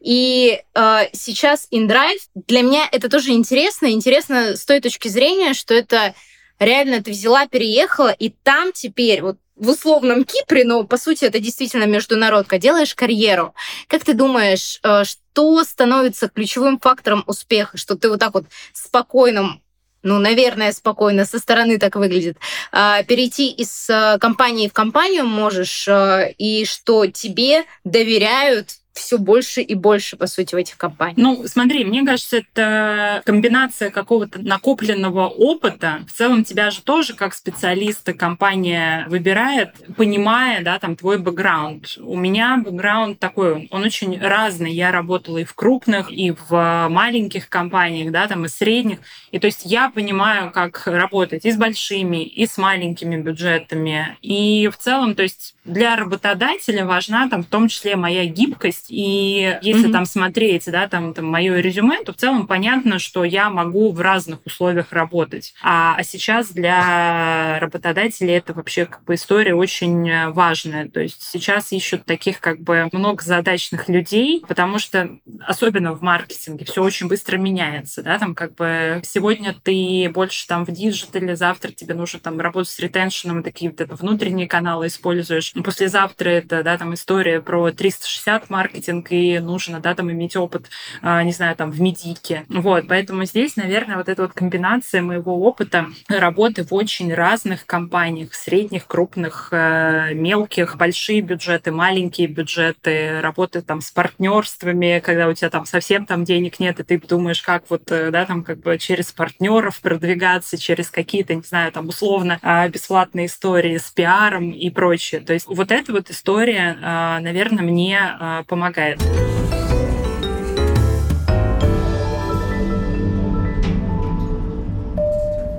И 0.00 0.60
э, 0.74 0.98
сейчас 1.12 1.68
InDrive 1.72 2.18
для 2.34 2.62
меня 2.62 2.88
это 2.90 3.08
тоже 3.08 3.30
интересно. 3.30 3.92
Интересно 3.92 4.56
с 4.56 4.64
той 4.64 4.80
точки 4.80 5.08
зрения, 5.08 5.54
что 5.54 5.74
это 5.74 6.14
реально 6.58 7.02
ты 7.02 7.10
взяла, 7.10 7.46
переехала, 7.46 8.10
и 8.10 8.30
там 8.30 8.72
теперь 8.72 9.22
вот 9.22 9.38
в 9.56 9.68
условном 9.68 10.24
Кипре, 10.24 10.64
но 10.64 10.84
по 10.84 10.96
сути 10.96 11.24
это 11.24 11.38
действительно 11.38 11.84
международка, 11.84 12.58
делаешь 12.58 12.94
карьеру. 12.94 13.54
Как 13.86 14.02
ты 14.04 14.14
думаешь, 14.14 14.80
э, 14.82 15.04
что 15.04 15.62
становится 15.64 16.28
ключевым 16.28 16.78
фактором 16.78 17.22
успеха, 17.26 17.76
что 17.76 17.96
ты 17.96 18.08
вот 18.08 18.18
так 18.18 18.34
вот 18.34 18.46
спокойным 18.72 19.62
ну, 20.02 20.18
наверное, 20.18 20.72
спокойно, 20.72 21.24
со 21.24 21.38
стороны 21.38 21.78
так 21.78 21.96
выглядит, 21.96 22.36
а, 22.72 23.02
перейти 23.02 23.50
из 23.50 23.88
а, 23.90 24.18
компании 24.18 24.68
в 24.68 24.72
компанию 24.72 25.26
можешь, 25.26 25.86
а, 25.88 26.28
и 26.38 26.64
что 26.64 27.06
тебе 27.06 27.64
доверяют 27.84 28.81
все 28.92 29.18
больше 29.18 29.60
и 29.62 29.74
больше, 29.74 30.16
по 30.16 30.26
сути, 30.26 30.54
в 30.54 30.58
этих 30.58 30.76
компаниях. 30.76 31.16
Ну, 31.16 31.46
смотри, 31.46 31.84
мне 31.84 32.04
кажется, 32.04 32.38
это 32.38 33.22
комбинация 33.24 33.90
какого-то 33.90 34.40
накопленного 34.40 35.28
опыта. 35.28 36.00
В 36.06 36.12
целом 36.12 36.44
тебя 36.44 36.70
же 36.70 36.82
тоже 36.82 37.14
как 37.14 37.34
специалиста 37.34 38.12
компания 38.14 39.06
выбирает, 39.08 39.70
понимая, 39.96 40.62
да, 40.62 40.78
там, 40.78 40.96
твой 40.96 41.18
бэкграунд. 41.18 41.98
У 41.98 42.16
меня 42.16 42.60
бэкграунд 42.64 43.18
такой, 43.18 43.68
он 43.70 43.82
очень 43.82 44.20
разный. 44.20 44.72
Я 44.72 44.92
работала 44.92 45.38
и 45.38 45.44
в 45.44 45.54
крупных, 45.54 46.10
и 46.10 46.32
в 46.32 46.88
маленьких 46.88 47.48
компаниях, 47.48 48.12
да, 48.12 48.26
там, 48.28 48.44
и 48.44 48.48
средних. 48.48 48.98
И 49.30 49.38
то 49.38 49.46
есть 49.46 49.62
я 49.64 49.90
понимаю, 49.90 50.50
как 50.50 50.86
работать 50.86 51.44
и 51.44 51.50
с 51.50 51.56
большими, 51.56 52.24
и 52.24 52.46
с 52.46 52.58
маленькими 52.58 53.16
бюджетами. 53.16 54.16
И 54.20 54.68
в 54.72 54.76
целом, 54.76 55.14
то 55.14 55.22
есть 55.22 55.54
для 55.64 55.96
работодателя 55.96 56.84
важна 56.84 57.28
там 57.28 57.42
в 57.42 57.46
том 57.46 57.68
числе 57.68 57.96
моя 57.96 58.26
гибкость 58.26 58.81
есть. 58.82 58.86
И 58.90 59.58
если 59.62 59.88
mm-hmm. 59.88 59.92
там 59.92 60.06
смотреть, 60.06 60.64
да, 60.66 60.88
там, 60.88 61.14
там 61.14 61.26
мое 61.26 61.60
резюме, 61.60 62.02
то 62.04 62.12
в 62.12 62.16
целом 62.16 62.46
понятно, 62.46 62.98
что 62.98 63.24
я 63.24 63.50
могу 63.50 63.92
в 63.92 64.00
разных 64.00 64.40
условиях 64.44 64.92
работать. 64.92 65.54
А, 65.62 65.96
а 65.96 66.02
сейчас 66.02 66.50
для 66.50 67.58
работодателей 67.60 68.34
это 68.34 68.54
вообще 68.54 68.86
как 68.86 69.04
бы 69.04 69.14
история 69.14 69.54
очень 69.54 70.30
важная. 70.30 70.88
То 70.88 71.00
есть 71.00 71.22
сейчас 71.22 71.72
ищут 71.72 72.04
таких 72.04 72.40
как 72.40 72.60
бы 72.60 72.88
многозадачных 72.92 73.88
людей, 73.88 74.42
потому 74.46 74.78
что 74.78 75.10
особенно 75.46 75.92
в 75.92 76.02
маркетинге 76.02 76.64
все 76.64 76.82
очень 76.82 77.08
быстро 77.08 77.36
меняется, 77.36 78.02
да, 78.02 78.18
там 78.18 78.34
как 78.34 78.54
бы 78.54 79.00
сегодня 79.04 79.54
ты 79.62 80.10
больше 80.12 80.46
там 80.46 80.64
в 80.64 80.70
диджитале, 80.70 81.36
завтра 81.36 81.72
тебе 81.72 81.94
нужно 81.94 82.20
там 82.20 82.40
работать 82.40 82.70
с 82.70 82.78
ретеншеном, 82.78 83.42
такие 83.42 83.70
вот 83.70 83.80
это 83.80 83.94
внутренние 83.94 84.48
каналы 84.48 84.86
используешь. 84.86 85.52
Послезавтра 85.64 86.28
это, 86.28 86.62
да, 86.62 86.78
там 86.78 86.94
история 86.94 87.40
про 87.40 87.70
360 87.70 88.50
маркетинг, 88.50 88.71
и 88.74 89.38
нужно, 89.38 89.80
да, 89.80 89.94
там 89.94 90.10
иметь 90.10 90.36
опыт, 90.36 90.66
а, 91.02 91.22
не 91.22 91.32
знаю, 91.32 91.56
там 91.56 91.70
в 91.70 91.80
медийке. 91.80 92.44
Вот, 92.48 92.86
поэтому 92.88 93.24
здесь, 93.24 93.56
наверное, 93.56 93.96
вот 93.96 94.08
эта 94.08 94.22
вот 94.22 94.32
комбинация 94.32 95.02
моего 95.02 95.42
опыта 95.42 95.86
работы 96.08 96.64
в 96.64 96.72
очень 96.72 97.12
разных 97.14 97.66
компаниях, 97.66 98.34
средних, 98.34 98.86
крупных, 98.86 99.48
э, 99.50 100.14
мелких, 100.14 100.76
большие 100.76 101.20
бюджеты, 101.20 101.72
маленькие 101.72 102.26
бюджеты, 102.26 103.20
работы 103.20 103.62
там 103.62 103.80
с 103.80 103.90
партнерствами, 103.90 105.02
когда 105.04 105.28
у 105.28 105.32
тебя 105.32 105.50
там 105.50 105.66
совсем 105.66 106.06
там 106.06 106.24
денег 106.24 106.60
нет, 106.60 106.80
и 106.80 106.82
ты 106.82 106.98
думаешь, 106.98 107.42
как 107.42 107.64
вот, 107.68 107.90
э, 107.90 108.10
да, 108.10 108.24
там 108.24 108.42
как 108.44 108.60
бы 108.60 108.78
через 108.78 109.12
партнеров 109.12 109.80
продвигаться, 109.80 110.58
через 110.58 110.90
какие-то, 110.90 111.34
не 111.34 111.42
знаю, 111.42 111.72
там 111.72 111.88
условно 111.88 112.38
а, 112.42 112.68
бесплатные 112.68 113.26
истории 113.26 113.78
с 113.78 113.90
пиаром 113.90 114.50
и 114.50 114.70
прочее. 114.70 115.20
То 115.20 115.32
есть 115.32 115.46
вот 115.46 115.70
эта 115.70 115.92
вот 115.92 116.10
история, 116.10 116.78
а, 116.82 117.20
наверное, 117.20 117.64
мне 117.64 117.98
а, 117.98 118.44
помогает. 118.62 119.00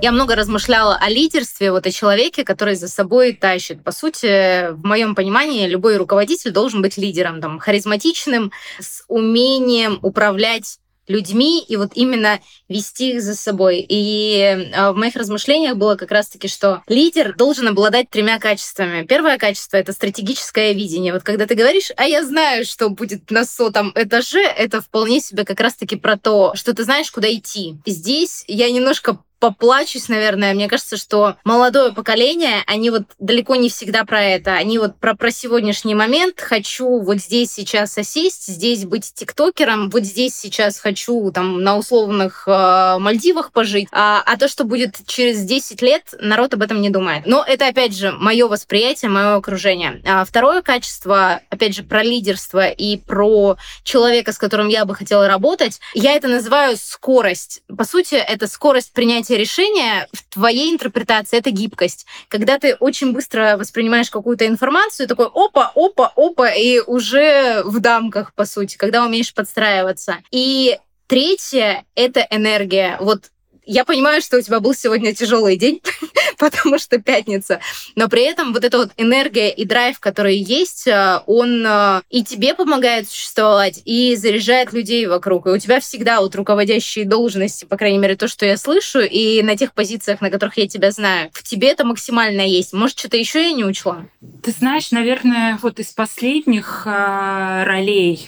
Я 0.02 0.12
много 0.12 0.36
размышляла 0.36 0.98
о 0.98 1.10
лидерстве, 1.10 1.72
вот 1.72 1.88
о 1.88 1.92
человеке, 1.92 2.44
который 2.44 2.76
за 2.76 2.90
собой 2.90 3.32
тащит. 3.32 3.84
По 3.86 3.94
сути, 3.94 4.72
в 4.74 4.86
моем 4.86 5.16
понимании, 5.16 5.66
любой 5.66 5.96
руководитель 5.96 6.52
должен 6.52 6.82
быть 6.82 6.98
лидером, 6.98 7.40
там, 7.40 7.58
харизматичным, 7.58 8.52
с 8.80 9.06
умением 9.08 10.00
управлять 10.02 10.80
людьми 11.08 11.64
и 11.64 11.76
вот 11.76 11.92
именно 11.96 12.40
вести 12.70 13.12
их 13.12 13.22
за 13.22 13.36
собой. 13.36 13.86
И 13.88 14.38
э, 14.38 14.92
в 14.92 14.96
моих 14.96 15.16
размышлениях 15.16 15.76
было 15.76 15.96
как 15.96 16.12
раз-таки, 16.12 16.48
что 16.48 16.84
лидер 16.88 17.36
должен 17.36 17.68
обладать 17.68 18.10
тремя 18.10 18.40
качествами. 18.40 19.06
Первое 19.06 19.38
качество— 19.38 19.78
это 19.78 19.94
стратегическое 19.94 20.74
видение. 20.74 21.14
Вот 21.14 21.24
когда 21.24 21.46
ты 21.46 21.56
говоришь, 21.56 21.92
а 21.98 22.06
я 22.06 22.24
знаю, 22.24 22.66
что 22.66 22.90
будет 22.90 23.32
на 23.32 23.46
сотом 23.46 23.92
этаже, 23.96 24.44
это 24.44 24.82
вполне 24.82 25.20
себе 25.20 25.46
как 25.46 25.60
раз-таки 25.60 25.96
про 25.96 26.18
то, 26.18 26.54
что 26.56 26.74
ты 26.74 26.84
знаешь, 26.84 27.12
куда 27.12 27.32
идти. 27.34 27.76
Здесь 27.86 28.44
я 28.48 28.72
немножко 28.72 29.20
поплачусь, 29.44 30.08
наверное. 30.08 30.54
Мне 30.54 30.70
кажется, 30.70 30.96
что 30.96 31.36
молодое 31.44 31.92
поколение, 31.92 32.64
они 32.66 32.90
вот 32.90 33.04
далеко 33.20 33.58
не 33.58 33.68
всегда 33.68 34.06
про 34.06 34.24
это. 34.24 34.54
Они 34.54 34.80
вот 34.80 34.98
про, 35.02 35.16
про 35.16 35.32
сегодняшний 35.32 35.96
момент. 35.96 36.40
Хочу 36.40 37.02
вот 37.02 37.18
здесь 37.18 37.52
сейчас 37.52 37.98
осесть, 37.98 38.48
здесь 38.48 38.86
быть 38.86 39.14
тиктокером, 39.14 39.90
вот 39.90 40.04
здесь 40.04 40.34
сейчас 40.34 40.80
хочу 40.80 41.30
там 41.32 41.62
на 41.62 41.78
условных 41.78 42.46
э, 42.48 42.98
Мальдивах 43.00 43.52
пожить. 43.52 43.90
А, 43.92 44.24
а 44.26 44.38
то, 44.38 44.48
что 44.48 44.64
будет 44.64 45.06
через 45.08 45.42
10 45.44 45.82
лет, 45.82 46.14
народ 46.22 46.54
об 46.54 46.62
этом 46.62 46.80
не 46.80 46.90
думает. 46.90 47.24
Но 47.26 47.44
это, 47.46 47.68
опять 47.68 47.98
же, 47.98 48.14
мое 48.14 48.48
восприятие, 48.48 49.12
мое 49.12 49.36
окружение. 49.36 50.02
А 50.06 50.24
второе 50.24 50.62
качество, 50.62 51.42
опять 51.50 51.76
же, 51.76 51.84
про 51.84 52.02
лидерство 52.02 52.70
и 52.70 52.96
про 52.96 53.58
человека, 53.84 54.32
с 54.32 54.38
которым 54.38 54.70
я 54.70 54.86
бы 54.86 54.96
хотела 54.96 55.28
работать, 55.28 55.82
я 55.94 56.14
это 56.14 56.30
называю 56.30 56.78
скорость. 56.78 57.62
По 57.78 57.84
сути, 57.84 58.16
это 58.16 58.48
скорость 58.48 58.94
принятия 58.94 59.33
принятие 59.34 59.38
решения 59.38 60.08
в 60.12 60.34
твоей 60.34 60.72
интерпретации 60.72 61.38
это 61.38 61.52
гибкость. 61.52 62.06
Когда 62.28 62.60
ты 62.60 62.76
очень 62.76 63.14
быстро 63.14 63.56
воспринимаешь 63.58 64.10
какую-то 64.10 64.46
информацию, 64.46 65.08
такой 65.08 65.28
опа, 65.34 65.72
опа, 65.76 66.12
опа, 66.16 66.50
и 66.50 66.80
уже 66.80 67.64
в 67.64 67.80
дамках, 67.80 68.34
по 68.34 68.46
сути, 68.46 68.78
когда 68.78 69.06
умеешь 69.06 69.34
подстраиваться. 69.34 70.18
И 70.32 70.78
Третье— 71.06 71.84
это 71.96 72.26
энергия. 72.32 72.98
Вот 73.00 73.26
я 73.66 73.84
понимаю, 73.84 74.22
что 74.22 74.38
у 74.38 74.42
тебя 74.42 74.60
был 74.60 74.74
сегодня 74.74 75.14
тяжелый 75.14 75.58
день, 75.58 75.82
потому 76.44 76.78
что 76.78 76.98
пятница, 77.00 77.60
но 77.96 78.10
при 78.10 78.24
этом 78.24 78.54
вот 78.54 78.64
эта 78.64 78.78
вот 78.78 78.92
энергия 78.98 79.50
и 79.50 79.66
драйв, 79.66 80.00
который 80.00 80.38
есть, 80.38 80.88
э, 80.88 81.22
он 81.26 81.66
э, 81.66 82.02
и 82.10 82.24
тебе 82.24 82.54
помогает 82.54 83.10
существовать, 83.10 83.82
и 83.86 84.16
заряжает 84.16 84.74
людей 84.74 85.06
вокруг. 85.06 85.48
И 85.48 85.52
у 85.52 85.58
тебя 85.58 85.80
всегда 85.80 86.22
вот 86.22 86.36
руководящие 86.36 87.06
должности, 87.06 87.66
по 87.66 87.78
крайней 87.78 87.98
мере, 87.98 88.16
то, 88.16 88.28
что 88.28 88.46
я 88.46 88.58
слышу, 88.58 89.00
и 89.00 89.42
на 89.42 89.56
тех 89.56 89.74
позициях, 89.74 90.22
на 90.22 90.30
которых 90.30 90.58
я 90.58 90.68
тебя 90.68 90.92
знаю, 90.92 91.30
в 91.34 91.44
тебе 91.44 91.70
это 91.70 91.86
максимально 91.86 92.42
есть. 92.42 92.74
Может, 92.74 93.00
что-то 93.00 93.18
еще 93.18 93.44
я 93.44 93.54
не 93.54 93.64
учла? 93.64 94.06
Ты 94.42 94.52
знаешь, 94.52 94.92
наверное, 94.92 95.58
вот 95.62 95.80
из 95.80 95.92
последних 95.92 96.84
э, 96.86 97.64
ролей, 97.64 98.28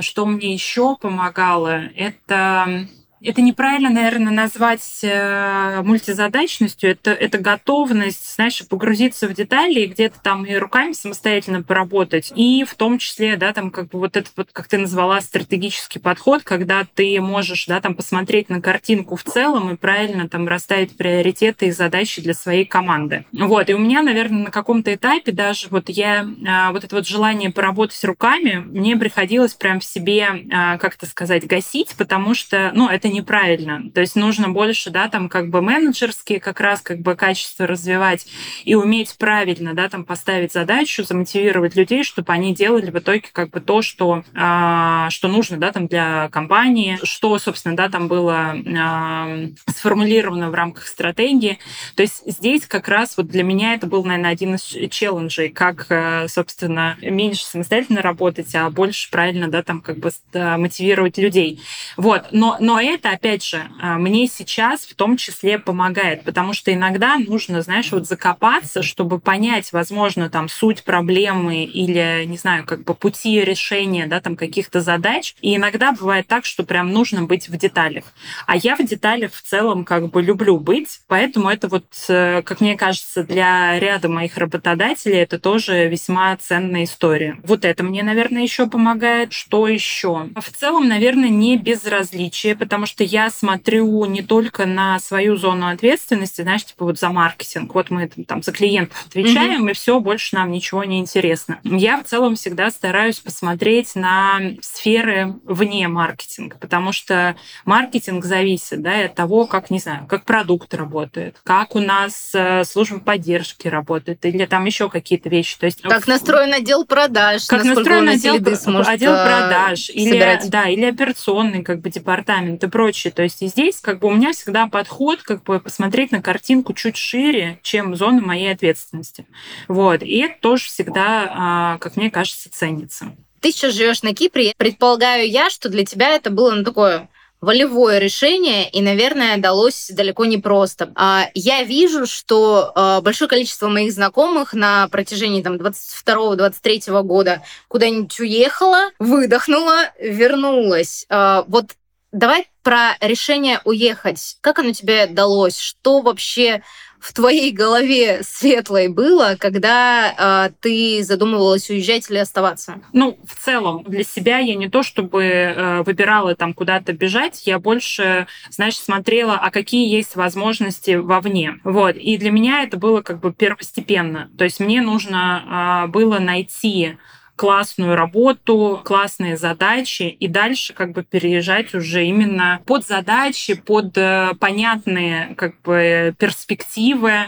что 0.00 0.26
мне 0.26 0.52
еще 0.52 0.96
помогало, 0.96 1.82
это 1.96 2.88
это 3.24 3.42
неправильно, 3.42 3.90
наверное, 3.90 4.32
назвать 4.32 5.00
э, 5.02 5.82
мультизадачностью. 5.82 6.90
Это, 6.90 7.12
это 7.12 7.38
готовность, 7.38 8.34
знаешь, 8.34 8.62
погрузиться 8.68 9.28
в 9.28 9.34
детали 9.34 9.80
и 9.80 9.86
где-то 9.86 10.20
там 10.22 10.44
и 10.44 10.54
руками 10.54 10.92
самостоятельно 10.92 11.62
поработать. 11.62 12.32
И 12.34 12.64
в 12.64 12.74
том 12.74 12.98
числе, 12.98 13.36
да, 13.36 13.52
там 13.52 13.70
как 13.70 13.88
бы 13.88 13.98
вот 13.98 14.16
этот 14.16 14.32
вот, 14.36 14.48
как 14.52 14.68
ты 14.68 14.78
назвала, 14.78 15.20
стратегический 15.20 15.98
подход, 15.98 16.42
когда 16.42 16.86
ты 16.94 17.20
можешь, 17.20 17.66
да, 17.66 17.80
там 17.80 17.94
посмотреть 17.94 18.48
на 18.48 18.60
картинку 18.60 19.16
в 19.16 19.24
целом 19.24 19.70
и 19.70 19.76
правильно 19.76 20.28
там 20.28 20.48
расставить 20.48 20.96
приоритеты 20.96 21.66
и 21.66 21.70
задачи 21.70 22.20
для 22.22 22.34
своей 22.34 22.64
команды. 22.64 23.24
Вот. 23.32 23.70
И 23.70 23.74
у 23.74 23.78
меня, 23.78 24.02
наверное, 24.02 24.44
на 24.44 24.50
каком-то 24.50 24.94
этапе 24.94 25.32
даже 25.32 25.68
вот 25.70 25.88
я, 25.88 26.22
э, 26.22 26.72
вот 26.72 26.84
это 26.84 26.96
вот 26.96 27.06
желание 27.06 27.50
поработать 27.50 28.02
руками, 28.04 28.64
мне 28.66 28.96
приходилось 28.96 29.54
прям 29.54 29.80
в 29.80 29.84
себе, 29.84 30.22
э, 30.22 30.78
как 30.78 30.94
это 30.96 31.06
сказать, 31.06 31.46
гасить, 31.46 31.94
потому 31.96 32.34
что, 32.34 32.72
ну, 32.74 32.88
это 32.88 33.11
неправильно. 33.12 33.90
То 33.94 34.00
есть 34.00 34.16
нужно 34.16 34.48
больше, 34.48 34.90
да, 34.90 35.08
там 35.08 35.28
как 35.28 35.50
бы 35.50 35.62
менеджерские 35.62 36.40
как 36.40 36.60
раз 36.60 36.80
как 36.80 37.00
бы 37.00 37.14
качества 37.14 37.66
развивать 37.66 38.26
и 38.64 38.74
уметь 38.74 39.16
правильно, 39.18 39.74
да, 39.74 39.88
там 39.88 40.04
поставить 40.04 40.52
задачу, 40.52 41.04
замотивировать 41.04 41.76
людей, 41.76 42.04
чтобы 42.04 42.32
они 42.32 42.54
делали 42.54 42.90
в 42.90 42.98
итоге 42.98 43.24
как 43.32 43.50
бы 43.50 43.60
то, 43.60 43.82
что, 43.82 44.24
а, 44.34 45.10
что 45.10 45.28
нужно, 45.28 45.56
да, 45.58 45.72
там 45.72 45.86
для 45.86 46.28
компании, 46.30 46.98
что, 47.02 47.38
собственно, 47.38 47.76
да, 47.76 47.88
там 47.88 48.08
было 48.08 48.56
а, 48.76 49.46
сформулировано 49.66 50.50
в 50.50 50.54
рамках 50.54 50.86
стратегии. 50.86 51.58
То 51.94 52.02
есть 52.02 52.22
здесь 52.26 52.66
как 52.66 52.88
раз 52.88 53.16
вот 53.16 53.28
для 53.28 53.42
меня 53.42 53.74
это 53.74 53.86
был, 53.86 54.04
наверное, 54.04 54.30
один 54.30 54.54
из 54.54 54.62
челленджей, 54.90 55.48
как, 55.50 55.86
э, 55.88 56.26
собственно, 56.28 56.96
меньше 57.00 57.44
самостоятельно 57.44 58.02
работать, 58.02 58.54
а 58.54 58.70
больше 58.70 59.10
правильно, 59.10 59.48
да, 59.48 59.62
там 59.62 59.80
как 59.80 59.98
бы 59.98 60.10
мотивировать 60.32 61.18
людей. 61.18 61.60
Вот. 61.96 62.26
Но, 62.32 62.56
но 62.60 62.80
это 62.80 63.01
это, 63.02 63.10
опять 63.10 63.44
же, 63.44 63.68
а, 63.80 63.98
мне 63.98 64.28
сейчас 64.28 64.82
в 64.82 64.94
том 64.94 65.16
числе 65.16 65.58
помогает, 65.58 66.22
потому 66.22 66.52
что 66.52 66.72
иногда 66.72 67.18
нужно, 67.18 67.60
знаешь, 67.60 67.90
вот 67.90 68.06
закопаться, 68.06 68.82
чтобы 68.82 69.18
понять, 69.18 69.72
возможно, 69.72 70.30
там 70.30 70.48
суть 70.48 70.84
проблемы 70.84 71.64
или, 71.64 72.24
не 72.26 72.36
знаю, 72.36 72.64
как 72.64 72.84
бы 72.84 72.94
пути 72.94 73.40
решения, 73.40 74.06
да, 74.06 74.20
там 74.20 74.36
каких-то 74.36 74.80
задач. 74.80 75.34
И 75.40 75.56
иногда 75.56 75.90
бывает 75.92 76.28
так, 76.28 76.44
что 76.44 76.62
прям 76.62 76.92
нужно 76.92 77.24
быть 77.24 77.48
в 77.48 77.56
деталях. 77.56 78.04
А 78.46 78.56
я 78.56 78.76
в 78.76 78.84
деталях 78.84 79.32
в 79.32 79.42
целом 79.42 79.84
как 79.84 80.10
бы 80.10 80.22
люблю 80.22 80.58
быть, 80.58 81.00
поэтому 81.08 81.48
это 81.48 81.66
вот, 81.66 81.86
э, 82.08 82.42
как 82.42 82.60
мне 82.60 82.76
кажется, 82.76 83.24
для 83.24 83.80
ряда 83.80 84.08
моих 84.08 84.36
работодателей 84.38 85.18
это 85.18 85.40
тоже 85.40 85.88
весьма 85.88 86.36
ценная 86.36 86.84
история. 86.84 87.36
Вот 87.42 87.64
это 87.64 87.82
мне, 87.82 88.04
наверное, 88.04 88.42
еще 88.42 88.68
помогает. 88.68 89.32
Что 89.32 89.66
еще? 89.66 90.28
В 90.36 90.52
целом, 90.56 90.86
наверное, 90.88 91.30
не 91.30 91.56
безразличие, 91.56 92.54
потому 92.54 92.86
что 92.86 92.91
что 92.92 93.04
я 93.04 93.30
смотрю 93.30 94.04
не 94.04 94.20
только 94.20 94.66
на 94.66 94.98
свою 94.98 95.36
зону 95.36 95.68
ответственности, 95.68 96.42
знаешь, 96.42 96.64
типа 96.64 96.84
вот 96.84 96.98
за 96.98 97.08
маркетинг, 97.08 97.74
вот 97.74 97.88
мы 97.88 98.06
там 98.06 98.42
за 98.42 98.52
клиентов 98.52 99.06
отвечаем, 99.06 99.66
mm-hmm. 99.66 99.70
и 99.70 99.74
все, 99.74 99.98
больше 99.98 100.36
нам 100.36 100.52
ничего 100.52 100.84
не 100.84 101.00
интересно. 101.00 101.58
Я 101.64 102.02
в 102.02 102.04
целом 102.04 102.36
всегда 102.36 102.70
стараюсь 102.70 103.18
посмотреть 103.18 103.94
на 103.94 104.40
сферы 104.60 105.36
вне 105.44 105.88
маркетинга, 105.88 106.58
потому 106.58 106.92
что 106.92 107.34
маркетинг 107.64 108.26
зависит 108.26 108.82
да, 108.82 109.06
от 109.06 109.14
того, 109.14 109.46
как, 109.46 109.70
не 109.70 109.78
знаю, 109.78 110.06
как 110.06 110.26
продукт 110.26 110.74
работает, 110.74 111.40
как 111.44 111.74
у 111.74 111.80
нас 111.80 112.32
э, 112.34 112.64
служба 112.64 113.00
поддержки 113.00 113.68
работает, 113.68 114.22
или 114.26 114.44
там 114.44 114.66
еще 114.66 114.90
какие-то 114.90 115.30
вещи. 115.30 115.56
То 115.58 115.64
есть, 115.64 115.80
как 115.80 116.06
настроен 116.06 116.52
отдел 116.52 116.84
продаж, 116.84 117.46
как 117.46 117.64
настроен 117.64 118.10
отдел, 118.10 118.34
отдел 118.34 119.14
э, 119.14 119.24
продаж, 119.24 119.88
или, 119.88 120.40
да, 120.44 120.68
или 120.68 120.84
операционный 120.84 121.62
как 121.62 121.80
бы 121.80 121.88
департамент 121.88 122.62
и 122.62 122.68
прочее. 122.68 122.81
То 123.10 123.22
есть 123.22 123.42
и 123.42 123.46
здесь 123.46 123.80
как 123.80 123.98
бы 124.00 124.08
у 124.08 124.12
меня 124.12 124.32
всегда 124.32 124.66
подход 124.66 125.22
как 125.22 125.44
бы 125.44 125.60
посмотреть 125.60 126.10
на 126.12 126.22
картинку 126.22 126.72
чуть 126.74 126.96
шире, 126.96 127.60
чем 127.62 127.94
зона 127.94 128.20
моей 128.20 128.52
ответственности. 128.52 129.26
Вот. 129.68 130.02
И 130.02 130.18
это 130.18 130.34
тоже 130.40 130.64
всегда, 130.64 131.30
а, 131.34 131.78
как 131.78 131.96
мне 131.96 132.10
кажется, 132.10 132.50
ценится. 132.50 133.14
Ты 133.40 133.50
сейчас 133.50 133.74
живешь 133.74 134.02
на 134.02 134.14
Кипре. 134.14 134.54
Предполагаю 134.56 135.28
я, 135.28 135.50
что 135.50 135.68
для 135.68 135.84
тебя 135.84 136.10
это 136.10 136.30
было 136.30 136.52
ну, 136.52 136.64
такое 136.64 137.08
волевое 137.40 137.98
решение, 137.98 138.70
и, 138.70 138.80
наверное, 138.80 139.36
далось 139.36 139.90
далеко 139.92 140.24
не 140.24 140.38
просто. 140.38 140.92
А 140.94 141.28
я 141.34 141.64
вижу, 141.64 142.06
что 142.06 142.70
а, 142.74 143.00
большое 143.00 143.28
количество 143.28 143.68
моих 143.68 143.92
знакомых 143.92 144.54
на 144.54 144.88
протяжении 144.88 145.42
там 145.42 145.56
22-23 145.56 147.02
года 147.02 147.42
куда-нибудь 147.66 148.18
уехала, 148.20 148.90
выдохнула, 149.00 149.90
вернулась. 149.98 151.06
Вот 151.10 151.72
давай 152.12 152.46
про 152.62 152.96
решение 153.00 153.60
уехать. 153.64 154.36
Как 154.40 154.58
оно 154.58 154.72
тебе 154.72 155.06
далось? 155.06 155.58
Что 155.58 156.00
вообще 156.00 156.62
в 157.02 157.12
твоей 157.14 157.50
голове 157.50 158.20
светлой 158.22 158.86
было, 158.86 159.34
когда 159.36 160.46
э, 160.46 160.52
ты 160.60 161.02
задумывалась 161.02 161.68
уезжать 161.68 162.08
или 162.08 162.18
оставаться? 162.18 162.80
Ну, 162.92 163.18
в 163.24 163.44
целом, 163.44 163.82
для 163.82 164.04
себя 164.04 164.38
я 164.38 164.54
не 164.54 164.68
то 164.68 164.84
чтобы 164.84 165.24
э, 165.24 165.82
выбирала 165.82 166.36
там 166.36 166.54
куда-то 166.54 166.92
бежать, 166.92 167.44
я 167.44 167.58
больше, 167.58 168.28
знаешь, 168.50 168.78
смотрела, 168.78 169.34
а 169.34 169.50
какие 169.50 169.92
есть 169.92 170.14
возможности 170.14 170.92
вовне. 170.92 171.58
Вот. 171.64 171.96
И 171.96 172.16
для 172.18 172.30
меня 172.30 172.62
это 172.62 172.76
было 172.76 173.02
как 173.02 173.18
бы 173.18 173.32
первостепенно. 173.32 174.30
То 174.38 174.44
есть 174.44 174.60
мне 174.60 174.80
нужно 174.80 175.86
э, 175.86 175.90
было 175.90 176.20
найти 176.20 176.98
классную 177.36 177.96
работу, 177.96 178.80
классные 178.84 179.36
задачи 179.36 180.02
и 180.02 180.28
дальше 180.28 180.74
как 180.74 180.92
бы 180.92 181.02
переезжать 181.02 181.74
уже 181.74 182.04
именно 182.04 182.60
под 182.66 182.86
задачи, 182.86 183.54
под 183.54 183.96
э, 183.96 184.32
понятные 184.38 185.34
как 185.36 185.60
бы 185.62 186.14
перспективы. 186.18 187.26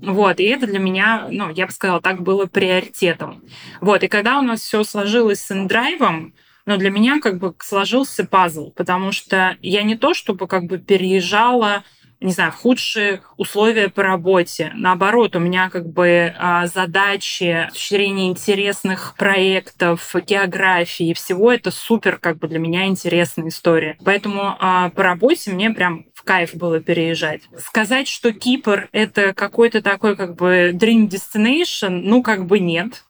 Вот, 0.00 0.40
и 0.40 0.44
это 0.44 0.66
для 0.66 0.78
меня, 0.78 1.26
ну, 1.30 1.50
я 1.50 1.66
бы 1.66 1.72
сказала, 1.72 2.00
так 2.00 2.22
было 2.22 2.46
приоритетом. 2.46 3.42
Вот, 3.80 4.02
и 4.02 4.08
когда 4.08 4.38
у 4.38 4.42
нас 4.42 4.60
все 4.60 4.84
сложилось 4.84 5.40
с 5.40 5.52
индрайвом, 5.52 6.32
но 6.66 6.76
для 6.76 6.90
меня 6.90 7.20
как 7.20 7.38
бы 7.38 7.54
сложился 7.58 8.24
пазл, 8.24 8.70
потому 8.70 9.12
что 9.12 9.56
я 9.60 9.82
не 9.82 9.96
то 9.96 10.14
чтобы 10.14 10.46
как 10.46 10.64
бы 10.64 10.78
переезжала 10.78 11.82
не 12.20 12.32
знаю, 12.32 12.52
в 12.52 12.56
худшие 12.56 13.22
условия 13.36 13.88
по 13.88 14.02
работе. 14.02 14.72
Наоборот, 14.74 15.36
у 15.36 15.38
меня 15.38 15.70
как 15.70 15.86
бы 15.86 16.34
а, 16.38 16.66
задачи 16.66 17.68
с 17.72 17.76
интересных 17.90 19.14
проектов, 19.16 20.14
географии, 20.26 21.14
всего 21.14 21.52
это 21.52 21.70
супер 21.70 22.18
как 22.18 22.38
бы 22.38 22.48
для 22.48 22.58
меня 22.58 22.86
интересная 22.86 23.48
история. 23.48 23.96
Поэтому 24.04 24.56
а, 24.58 24.90
по 24.90 25.02
работе 25.02 25.50
мне 25.50 25.70
прям 25.70 26.06
в 26.14 26.22
кайф 26.22 26.54
было 26.54 26.80
переезжать. 26.80 27.42
Сказать, 27.56 28.06
что 28.06 28.32
Кипр— 28.32 28.88
это 28.92 29.32
какой-то 29.32 29.80
такой 29.80 30.16
как 30.16 30.36
бы 30.36 30.72
dream 30.74 31.08
destination, 31.08 32.02
ну 32.04 32.22
как 32.22 32.46
бы 32.46 32.58
нет. 32.58 33.04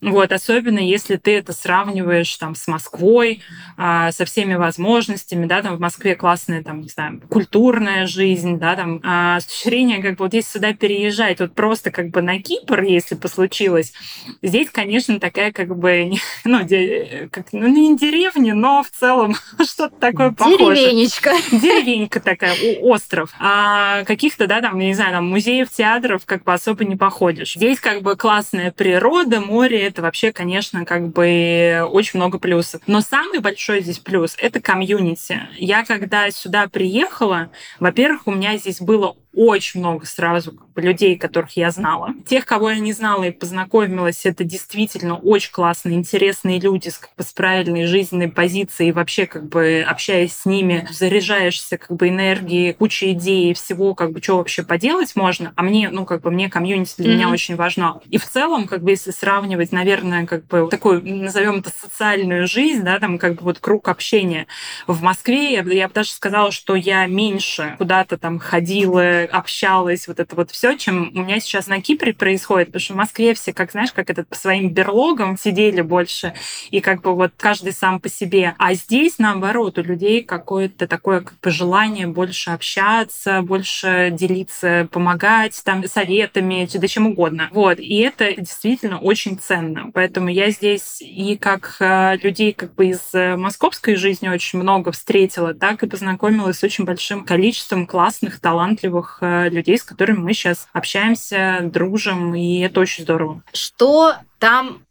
Вот, 0.00 0.32
особенно 0.32 0.78
если 0.78 1.16
ты 1.16 1.36
это 1.36 1.52
сравниваешь 1.52 2.34
там 2.36 2.54
с 2.54 2.68
Москвой, 2.68 3.42
а, 3.76 4.12
со 4.12 4.24
всеми 4.24 4.54
возможностями, 4.54 5.46
да, 5.46 5.62
там 5.62 5.76
в 5.76 5.80
Москве 5.80 6.14
классная, 6.14 6.62
там, 6.62 6.82
не 6.82 6.88
знаю, 6.88 7.20
культурная 7.28 8.06
жизнь, 8.06 8.58
да, 8.58 8.76
там, 8.76 9.00
а, 9.04 9.40
с 9.40 9.46
точки 9.46 9.68
зрения, 9.68 10.00
как 10.00 10.16
бы, 10.16 10.24
вот 10.24 10.34
если 10.34 10.52
сюда 10.52 10.72
переезжать, 10.72 11.40
вот 11.40 11.54
просто 11.54 11.90
как 11.90 12.10
бы 12.10 12.22
на 12.22 12.40
Кипр, 12.40 12.82
если 12.82 13.16
бы 13.16 13.28
случилось, 13.28 13.92
здесь, 14.40 14.70
конечно, 14.70 15.18
такая 15.20 15.52
как 15.52 15.76
бы, 15.76 16.12
ну, 16.44 16.62
де, 16.62 17.28
как, 17.32 17.52
ну 17.52 17.66
не 17.66 17.96
деревня, 17.96 18.54
но 18.54 18.82
в 18.82 18.90
целом 18.90 19.34
что-то 19.64 19.96
такое 19.98 20.30
похожее. 20.30 20.90
Деревенечка. 20.90 21.32
Деревенька 21.50 22.20
такая, 22.20 22.54
остров. 22.80 23.30
А 23.40 24.04
каких-то, 24.04 24.46
да, 24.46 24.60
там, 24.60 24.78
не 24.78 24.94
знаю, 24.94 25.12
там, 25.12 25.28
музеев, 25.28 25.70
театров 25.70 26.22
как 26.24 26.44
бы 26.44 26.52
особо 26.52 26.84
не 26.84 26.96
походишь. 26.96 27.54
Здесь 27.54 27.80
как 27.80 28.02
бы 28.02 28.16
классная 28.16 28.70
природа, 28.70 29.40
море, 29.40 29.57
это 29.66 30.02
вообще, 30.02 30.32
конечно, 30.32 30.84
как 30.84 31.08
бы 31.08 31.86
очень 31.90 32.18
много 32.18 32.38
плюсов. 32.38 32.80
Но 32.86 33.00
самый 33.00 33.40
большой 33.40 33.80
здесь 33.82 33.98
плюс— 33.98 34.36
это 34.38 34.60
комьюнити. 34.60 35.40
Я 35.56 35.84
когда 35.84 36.30
сюда 36.30 36.68
приехала, 36.68 37.50
во-первых, 37.80 38.26
у 38.26 38.32
меня 38.32 38.56
здесь 38.56 38.80
было 38.80 39.16
очень 39.38 39.80
много 39.80 40.04
сразу 40.04 40.52
как 40.52 40.68
бы, 40.70 40.82
людей, 40.82 41.16
которых 41.16 41.56
я 41.56 41.70
знала. 41.70 42.12
Тех, 42.26 42.44
кого 42.44 42.70
я 42.70 42.78
не 42.80 42.92
знала 42.92 43.22
и 43.24 43.30
познакомилась, 43.30 44.26
это 44.26 44.42
действительно 44.42 45.16
очень 45.16 45.52
классные, 45.52 45.96
интересные 45.96 46.58
люди 46.58 46.88
с, 46.88 46.98
как 46.98 47.10
бы, 47.16 47.22
с 47.22 47.32
правильной 47.32 47.86
жизненной 47.86 48.28
позицией. 48.28 48.88
И 48.88 48.92
вообще, 48.92 49.26
как 49.26 49.48
бы, 49.48 49.84
общаясь 49.86 50.34
с 50.34 50.44
ними, 50.44 50.88
заряжаешься 50.90 51.78
как 51.78 51.96
бы 51.96 52.08
энергией, 52.08 52.72
кучей 52.72 53.12
идей, 53.12 53.54
всего, 53.54 53.94
как 53.94 54.10
бы, 54.10 54.20
что 54.20 54.38
вообще 54.38 54.64
поделать 54.64 55.14
можно. 55.14 55.52
А 55.54 55.62
мне, 55.62 55.88
ну, 55.90 56.04
как 56.04 56.22
бы, 56.22 56.32
мне 56.32 56.50
комьюнити 56.50 56.94
для 56.98 57.12
mm-hmm. 57.12 57.14
меня 57.14 57.28
очень 57.30 57.54
важно. 57.54 58.00
И 58.10 58.18
в 58.18 58.26
целом, 58.26 58.66
как 58.66 58.82
бы, 58.82 58.90
если 58.90 59.12
сравнивать, 59.12 59.70
наверное, 59.70 60.26
как 60.26 60.46
бы, 60.46 60.68
такую, 60.68 61.00
назовем 61.04 61.60
это, 61.60 61.70
социальную 61.70 62.48
жизнь, 62.48 62.82
да, 62.82 62.98
там, 62.98 63.18
как 63.18 63.36
бы, 63.36 63.44
вот 63.44 63.60
круг 63.60 63.88
общения 63.88 64.48
в 64.88 65.00
Москве, 65.00 65.52
я, 65.52 65.62
я 65.62 65.86
бы 65.86 65.94
даже 65.94 66.10
сказала, 66.10 66.50
что 66.50 66.74
я 66.74 67.06
меньше 67.06 67.76
куда-то 67.78 68.18
там 68.18 68.40
ходила, 68.40 69.27
общалась, 69.30 70.08
вот 70.08 70.20
это 70.20 70.34
вот 70.34 70.50
все, 70.50 70.76
чем 70.76 71.10
у 71.14 71.22
меня 71.22 71.40
сейчас 71.40 71.66
на 71.66 71.80
Кипре 71.80 72.12
происходит, 72.12 72.68
потому 72.68 72.80
что 72.80 72.94
в 72.94 72.96
Москве 72.96 73.34
все, 73.34 73.52
как 73.52 73.70
знаешь, 73.70 73.92
как 73.92 74.10
этот 74.10 74.28
по 74.28 74.34
своим 74.36 74.70
берлогам 74.70 75.36
сидели 75.36 75.80
больше, 75.80 76.34
и 76.70 76.80
как 76.80 77.02
бы 77.02 77.14
вот 77.14 77.32
каждый 77.36 77.72
сам 77.72 78.00
по 78.00 78.08
себе. 78.08 78.54
А 78.58 78.74
здесь, 78.74 79.18
наоборот, 79.18 79.78
у 79.78 79.82
людей 79.82 80.22
какое-то 80.22 80.86
такое 80.86 81.20
как 81.20 81.38
бы 81.40 81.50
желание 81.50 82.06
больше 82.06 82.50
общаться, 82.50 83.42
больше 83.42 84.10
делиться, 84.12 84.88
помогать 84.90 85.60
там 85.64 85.86
советами, 85.86 86.68
да 86.72 86.88
чем 86.88 87.06
угодно. 87.06 87.48
Вот. 87.52 87.78
И 87.78 87.98
это 88.00 88.34
действительно 88.34 88.98
очень 88.98 89.38
ценно. 89.38 89.90
Поэтому 89.92 90.28
я 90.28 90.50
здесь 90.50 91.00
и 91.00 91.36
как 91.36 91.76
э, 91.80 92.16
людей 92.22 92.52
как 92.52 92.74
бы 92.74 92.86
из 92.86 93.00
э, 93.12 93.36
московской 93.36 93.96
жизни 93.96 94.28
очень 94.28 94.58
много 94.58 94.92
встретила, 94.92 95.54
так 95.54 95.82
и 95.82 95.88
познакомилась 95.88 96.58
с 96.58 96.64
очень 96.64 96.84
большим 96.84 97.24
количеством 97.24 97.86
классных, 97.86 98.40
талантливых 98.40 99.17
Э, 99.20 99.48
людей, 99.48 99.78
с 99.78 99.82
которыми 99.82 100.18
мы 100.18 100.32
сейчас 100.32 100.68
общаемся, 100.72 101.60
дружим, 101.62 102.34
и 102.34 102.60
это 102.60 102.80
очень 102.80 103.04
здорово. 103.04 103.42
Что 103.52 104.14
там 104.38 104.82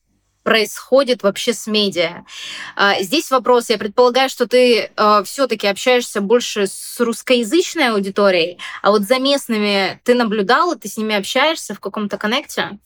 происходит 0.43 1.23
вообще 1.23 1.53
с 1.53 1.67
медиа. 1.67 2.23
А, 2.77 3.01
здесь 3.01 3.31
вопрос, 3.31 3.69
я 3.69 3.77
предполагаю, 3.77 4.29
что 4.29 4.47
ты 4.47 4.89
э, 4.95 5.23
все-таки 5.25 5.67
общаешься 5.67 6.21
больше 6.21 6.67
с 6.67 7.01
русскоязычной 7.01 7.89
аудиторией, 7.89 8.57
а 8.81 8.91
вот 8.91 9.01
за 9.01 9.19
местными 9.19 9.99
ты 10.05 10.13
наблюдала, 10.13 10.77
ты 10.77 10.87
с 10.87 10.95
ними 10.95 11.15
общаешься 11.15 11.73
в 11.73 11.81
каком-то 11.81 12.17
коннекте? 12.17 12.79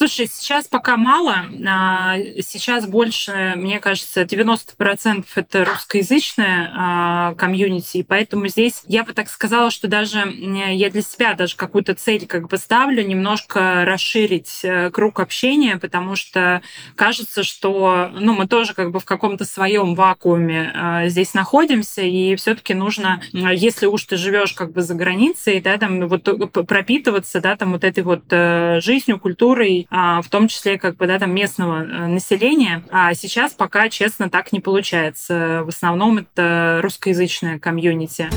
Слушай, 0.00 0.30
сейчас 0.32 0.66
пока 0.66 0.96
мало. 0.96 1.44
А, 1.68 2.16
сейчас 2.40 2.86
больше, 2.86 3.52
мне 3.56 3.80
кажется, 3.80 4.22
90% 4.22 5.26
это 5.34 5.64
русскоязычная 5.66 7.34
комьюнити, 7.34 7.98
и 7.98 8.02
поэтому 8.02 8.48
здесь 8.48 8.82
я 8.86 9.04
бы 9.04 9.12
так 9.12 9.28
сказала, 9.28 9.70
что 9.70 9.88
даже 9.88 10.20
я 10.20 10.88
для 10.88 11.02
себя 11.02 11.34
даже 11.34 11.54
какую-то 11.54 11.94
цель 11.94 12.26
как 12.26 12.48
бы 12.48 12.56
ставлю, 12.56 13.06
немножко 13.06 13.84
расширить 13.84 14.60
э, 14.62 14.90
круг 14.90 15.20
общения, 15.20 15.76
потому 15.76 16.16
что 16.16 16.62
кажется, 16.96 17.42
что 17.42 18.10
ну, 18.18 18.32
мы 18.32 18.46
тоже 18.46 18.72
как 18.72 18.92
бы 18.92 19.00
в 19.00 19.04
каком-то 19.04 19.44
своем 19.44 19.94
вакууме 19.94 20.72
а, 20.74 21.08
здесь 21.08 21.34
находимся, 21.34 22.00
и 22.00 22.36
все-таки 22.36 22.72
нужно, 22.72 23.22
если 23.32 23.84
уж 23.84 24.04
ты 24.04 24.16
живешь 24.16 24.54
как 24.54 24.72
бы 24.72 24.80
за 24.80 24.94
границей, 24.94 25.60
да, 25.60 25.76
там 25.76 26.08
вот 26.08 26.24
пропитываться, 26.66 27.42
да, 27.42 27.54
там 27.56 27.72
вот 27.72 27.84
этой 27.84 28.02
вот 28.02 28.22
э, 28.30 28.80
жизнью, 28.80 29.20
культурой, 29.20 29.88
в 29.90 30.24
том 30.30 30.46
числе 30.48 30.78
как 30.78 30.96
бы 30.96 31.06
да, 31.06 31.18
там 31.18 31.34
местного 31.34 31.82
э, 31.82 32.06
населения. 32.06 32.82
А 32.90 33.12
сейчас 33.14 33.52
пока, 33.54 33.88
честно, 33.88 34.30
так 34.30 34.52
не 34.52 34.60
получается. 34.60 35.62
В 35.64 35.68
основном 35.68 36.18
это 36.18 36.80
русскоязычная 36.82 37.58
комьюнити. 37.58 38.30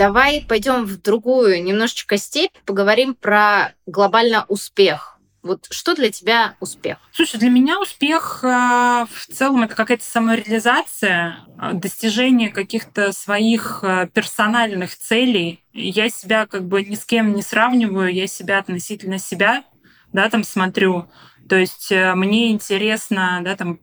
Давай 0.00 0.42
пойдем 0.48 0.86
в 0.86 0.96
другую 1.02 1.62
немножечко 1.62 2.16
степь, 2.16 2.54
поговорим 2.64 3.14
про 3.14 3.74
глобально 3.84 4.46
успех. 4.48 5.09
Вот 5.42 5.68
что 5.70 5.94
для 5.94 6.10
тебя 6.10 6.54
успех? 6.60 6.98
Слушай, 7.12 7.38
для 7.38 7.48
меня 7.48 7.80
успех 7.80 8.40
э, 8.42 8.46
в 8.46 9.26
целом 9.32 9.62
это 9.62 9.74
какая-то 9.74 10.04
самореализация, 10.04 11.38
э, 11.58 11.72
достижение 11.72 12.50
каких-то 12.50 13.12
своих 13.12 13.80
э, 13.82 14.08
персональных 14.12 14.94
целей. 14.94 15.64
Я 15.72 16.10
себя 16.10 16.46
как 16.46 16.68
бы 16.68 16.84
ни 16.84 16.94
с 16.94 17.06
кем 17.06 17.34
не 17.34 17.40
сравниваю, 17.42 18.12
я 18.12 18.26
себя 18.26 18.58
относительно 18.58 19.18
себя, 19.18 19.64
да, 20.12 20.28
там 20.28 20.44
смотрю. 20.44 21.06
То 21.48 21.56
есть 21.56 21.90
мне 21.90 22.50
интересно, 22.50 23.40
да, 23.42 23.56
там 23.56 23.80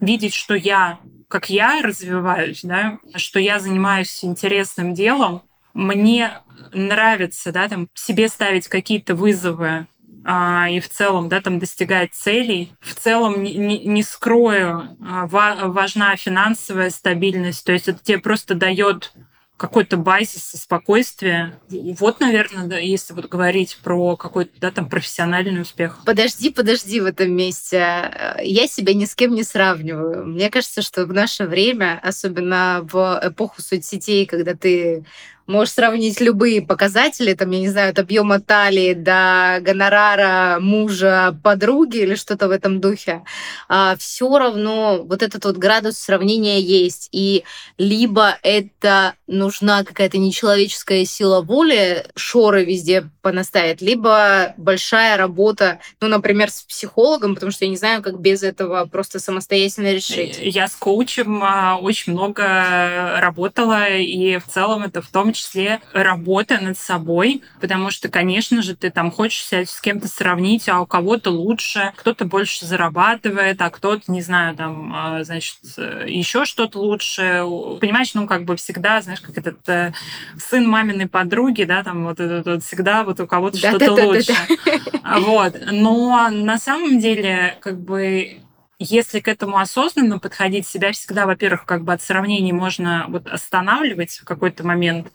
видеть, 0.00 0.34
что 0.34 0.54
я, 0.54 1.00
как 1.28 1.48
я 1.48 1.80
развиваюсь, 1.82 2.60
да, 2.62 2.98
что 3.16 3.40
я 3.40 3.58
занимаюсь 3.58 4.22
интересным 4.24 4.94
делом. 4.94 5.42
Мне 5.74 6.38
нравится, 6.72 7.50
да, 7.50 7.68
там 7.68 7.88
себе 7.94 8.28
ставить 8.28 8.68
какие-то 8.68 9.14
вызовы, 9.14 9.88
а, 10.28 10.68
и 10.68 10.80
в 10.80 10.88
целом, 10.88 11.28
да, 11.28 11.40
там 11.40 11.60
достигать 11.60 12.12
целей. 12.12 12.72
В 12.80 12.96
целом, 12.96 13.44
не, 13.44 13.78
не 13.78 14.02
скрою, 14.02 14.96
а, 15.00 15.26
важна 15.28 16.16
финансовая 16.16 16.90
стабильность, 16.90 17.64
то 17.64 17.70
есть 17.70 17.86
это 17.86 18.00
тебе 18.02 18.18
просто 18.18 18.56
дает 18.56 19.12
какой-то 19.56 19.96
базис 19.96 20.50
спокойствия. 20.50 21.58
Вот, 21.70 22.18
наверное, 22.20 22.66
да, 22.66 22.76
если 22.76 23.14
вот 23.14 23.26
говорить 23.26 23.78
про 23.82 24.16
какой-то 24.16 24.50
да, 24.60 24.70
там 24.70 24.88
профессиональный 24.88 25.62
успех. 25.62 26.00
Подожди, 26.04 26.50
подожди 26.50 27.00
в 27.00 27.06
этом 27.06 27.32
месте. 27.32 28.36
Я 28.42 28.66
себя 28.66 28.94
ни 28.94 29.04
с 29.04 29.14
кем 29.14 29.34
не 29.34 29.44
сравниваю. 29.44 30.26
Мне 30.26 30.50
кажется, 30.50 30.82
что 30.82 31.06
в 31.06 31.12
наше 31.12 31.44
время, 31.44 32.00
особенно 32.02 32.80
в 32.82 33.20
эпоху 33.22 33.62
соцсетей, 33.62 34.26
когда 34.26 34.54
ты 34.54 35.06
Можешь 35.46 35.74
сравнить 35.74 36.20
любые 36.20 36.60
показатели, 36.60 37.34
там, 37.34 37.50
я 37.50 37.60
не 37.60 37.68
знаю, 37.68 37.90
от 37.90 37.98
объема 37.98 38.40
талии 38.40 38.94
до 38.94 39.58
гонорара 39.60 40.58
мужа, 40.60 41.38
подруги 41.42 41.98
или 41.98 42.14
что-то 42.16 42.48
в 42.48 42.50
этом 42.50 42.80
духе. 42.80 43.22
А, 43.68 43.96
все 43.96 44.38
равно 44.38 45.02
вот 45.04 45.22
этот 45.22 45.44
вот 45.44 45.56
градус 45.56 45.98
сравнения 45.98 46.60
есть. 46.60 47.08
И 47.12 47.44
либо 47.78 48.38
это 48.42 49.14
нужна 49.26 49.84
какая-то 49.84 50.18
нечеловеческая 50.18 51.04
сила 51.04 51.40
воли, 51.42 52.06
шоры 52.16 52.64
везде 52.64 53.08
понаставить, 53.22 53.80
либо 53.80 54.54
большая 54.56 55.16
работа, 55.16 55.80
ну, 56.00 56.08
например, 56.08 56.50
с 56.50 56.62
психологом, 56.62 57.34
потому 57.34 57.52
что 57.52 57.64
я 57.64 57.70
не 57.70 57.76
знаю, 57.76 58.02
как 58.02 58.20
без 58.20 58.42
этого 58.42 58.84
просто 58.86 59.18
самостоятельно 59.18 59.92
решить. 59.92 60.38
Я 60.40 60.68
с 60.68 60.74
коучем 60.74 61.42
а, 61.42 61.76
очень 61.76 62.12
много 62.12 63.18
работала, 63.20 63.88
и 63.88 64.38
в 64.38 64.46
целом 64.46 64.82
это 64.84 65.02
в 65.02 65.08
том 65.08 65.32
числе 65.36 65.80
работа 65.92 66.58
над 66.60 66.78
собой, 66.78 67.42
потому 67.60 67.90
что, 67.90 68.08
конечно 68.08 68.62
же, 68.62 68.74
ты 68.74 68.90
там 68.90 69.10
хочешь 69.10 69.44
себя 69.44 69.64
с 69.64 69.80
кем-то 69.80 70.08
сравнить, 70.08 70.68
а 70.68 70.80
у 70.80 70.86
кого-то 70.86 71.30
лучше, 71.30 71.92
кто-то 71.96 72.24
больше 72.24 72.66
зарабатывает, 72.66 73.60
а 73.60 73.70
кто-то, 73.70 74.10
не 74.10 74.22
знаю, 74.22 74.56
там, 74.56 74.92
а, 74.94 75.24
значит, 75.24 75.58
еще 76.06 76.44
что-то 76.44 76.78
лучше. 76.78 77.42
Понимаешь, 77.80 78.14
ну, 78.14 78.26
как 78.26 78.44
бы 78.44 78.56
всегда, 78.56 79.00
знаешь, 79.02 79.20
как 79.20 79.36
этот 79.38 79.68
э, 79.68 79.92
сын 80.38 80.66
маминой 80.68 81.08
подруги, 81.08 81.64
да, 81.64 81.82
там 81.82 82.04
вот 82.04 82.20
этот 82.20 82.46
вот 82.46 82.64
всегда 82.64 83.04
вот 83.04 83.20
у 83.20 83.26
кого-то 83.26 83.60
да, 83.60 83.70
что-то 83.70 83.94
да, 83.94 84.04
лучше. 84.04 84.32
Да, 84.64 84.72
да. 85.02 85.18
Вот. 85.20 85.54
Но 85.70 86.28
на 86.30 86.58
самом 86.58 86.98
деле, 86.98 87.56
как 87.60 87.78
бы 87.80 88.40
если 88.78 89.20
к 89.20 89.28
этому 89.28 89.58
осознанно 89.58 90.18
подходить, 90.18 90.66
себя 90.66 90.92
всегда, 90.92 91.26
во-первых, 91.26 91.64
как 91.64 91.84
бы 91.84 91.92
от 91.92 92.02
сравнений 92.02 92.52
можно 92.52 93.06
вот 93.08 93.26
останавливать 93.26 94.12
в 94.18 94.24
какой-то 94.24 94.66
момент. 94.66 95.12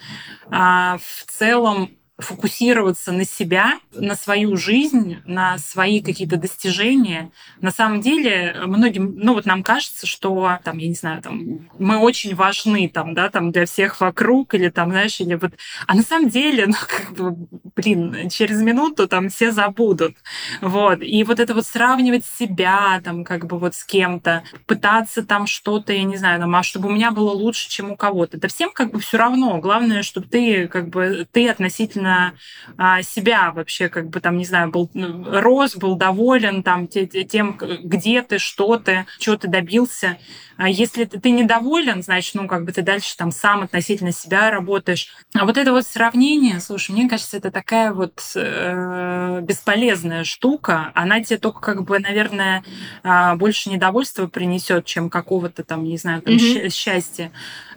А 0.49 0.97
в 0.97 1.25
целом 1.31 1.91
фокусироваться 2.21 3.11
на 3.11 3.25
себя, 3.25 3.79
на 3.93 4.15
свою 4.15 4.55
жизнь, 4.55 5.17
на 5.25 5.57
свои 5.57 6.01
какие-то 6.01 6.37
достижения. 6.37 7.31
На 7.59 7.71
самом 7.71 8.01
деле, 8.01 8.55
многим, 8.65 9.15
ну 9.17 9.33
вот 9.33 9.45
нам 9.45 9.63
кажется, 9.63 10.07
что 10.07 10.59
там, 10.63 10.77
я 10.77 10.87
не 10.87 10.93
знаю, 10.93 11.21
там, 11.21 11.69
мы 11.77 11.97
очень 11.97 12.35
важны 12.35 12.89
там, 12.89 13.13
да, 13.13 13.29
там 13.29 13.51
для 13.51 13.65
всех 13.65 13.99
вокруг 13.99 14.53
или 14.53 14.69
там, 14.69 14.91
знаешь, 14.91 15.19
или 15.19 15.35
вот... 15.35 15.53
А 15.87 15.95
на 15.95 16.03
самом 16.03 16.29
деле, 16.29 16.65
ну, 16.67 16.75
как 16.87 17.13
бы, 17.13 17.47
блин, 17.75 18.29
через 18.29 18.61
минуту 18.61 19.07
там 19.07 19.29
все 19.29 19.51
забудут. 19.51 20.15
Вот. 20.61 21.01
И 21.01 21.23
вот 21.23 21.39
это 21.39 21.53
вот 21.53 21.65
сравнивать 21.65 22.25
себя 22.25 23.01
там 23.03 23.23
как 23.23 23.45
бы 23.45 23.57
вот 23.57 23.75
с 23.75 23.83
кем-то, 23.83 24.43
пытаться 24.65 25.23
там 25.23 25.47
что-то, 25.47 25.93
я 25.93 26.03
не 26.03 26.17
знаю, 26.17 26.39
там, 26.39 26.55
а 26.55 26.63
чтобы 26.63 26.89
у 26.89 26.91
меня 26.91 27.11
было 27.11 27.31
лучше, 27.31 27.69
чем 27.69 27.91
у 27.91 27.95
кого-то. 27.95 28.37
Это 28.37 28.47
всем 28.47 28.71
как 28.71 28.91
бы 28.91 28.99
все 28.99 29.17
равно. 29.17 29.57
Главное, 29.59 30.03
чтобы 30.03 30.27
ты 30.27 30.67
как 30.67 30.89
бы 30.89 31.27
ты 31.31 31.49
относительно 31.49 32.10
на 32.11 32.33
а, 32.77 33.01
себя 33.01 33.51
вообще, 33.51 33.89
как 33.89 34.09
бы 34.09 34.19
там, 34.19 34.37
не 34.37 34.45
знаю, 34.45 34.69
был 34.69 34.89
ну, 34.93 35.41
рос, 35.41 35.75
был 35.75 35.95
доволен 35.95 36.63
там 36.63 36.87
тем, 36.87 37.57
где 37.57 38.21
ты, 38.21 38.37
что 38.37 38.77
ты, 38.77 39.05
чего 39.19 39.37
ты 39.37 39.47
добился. 39.47 40.17
А 40.57 40.69
если 40.69 41.05
ты 41.05 41.31
недоволен, 41.31 42.03
значит, 42.03 42.35
ну, 42.35 42.47
как 42.47 42.65
бы 42.65 42.71
ты 42.71 42.83
дальше 42.83 43.17
там 43.17 43.31
сам 43.31 43.63
относительно 43.63 44.11
себя 44.11 44.51
работаешь. 44.51 45.07
А 45.33 45.45
вот 45.45 45.57
это 45.57 45.71
вот 45.71 45.87
сравнение, 45.87 46.59
слушай, 46.59 46.91
мне 46.91 47.09
кажется, 47.09 47.37
это 47.37 47.49
такая 47.49 47.93
вот 47.93 48.21
э, 48.35 49.39
бесполезная 49.41 50.23
штука. 50.23 50.91
Она 50.93 51.23
тебе 51.23 51.39
только, 51.39 51.61
как 51.61 51.83
бы, 51.83 51.97
наверное, 51.97 52.63
э, 53.03 53.35
больше 53.35 53.71
недовольства 53.71 54.27
принесет, 54.27 54.85
чем 54.85 55.09
какого-то 55.09 55.63
там, 55.63 55.83
не 55.83 55.97
знаю, 55.97 56.21
там, 56.21 56.35
mm-hmm. 56.35 56.69
счастья. 56.69 57.31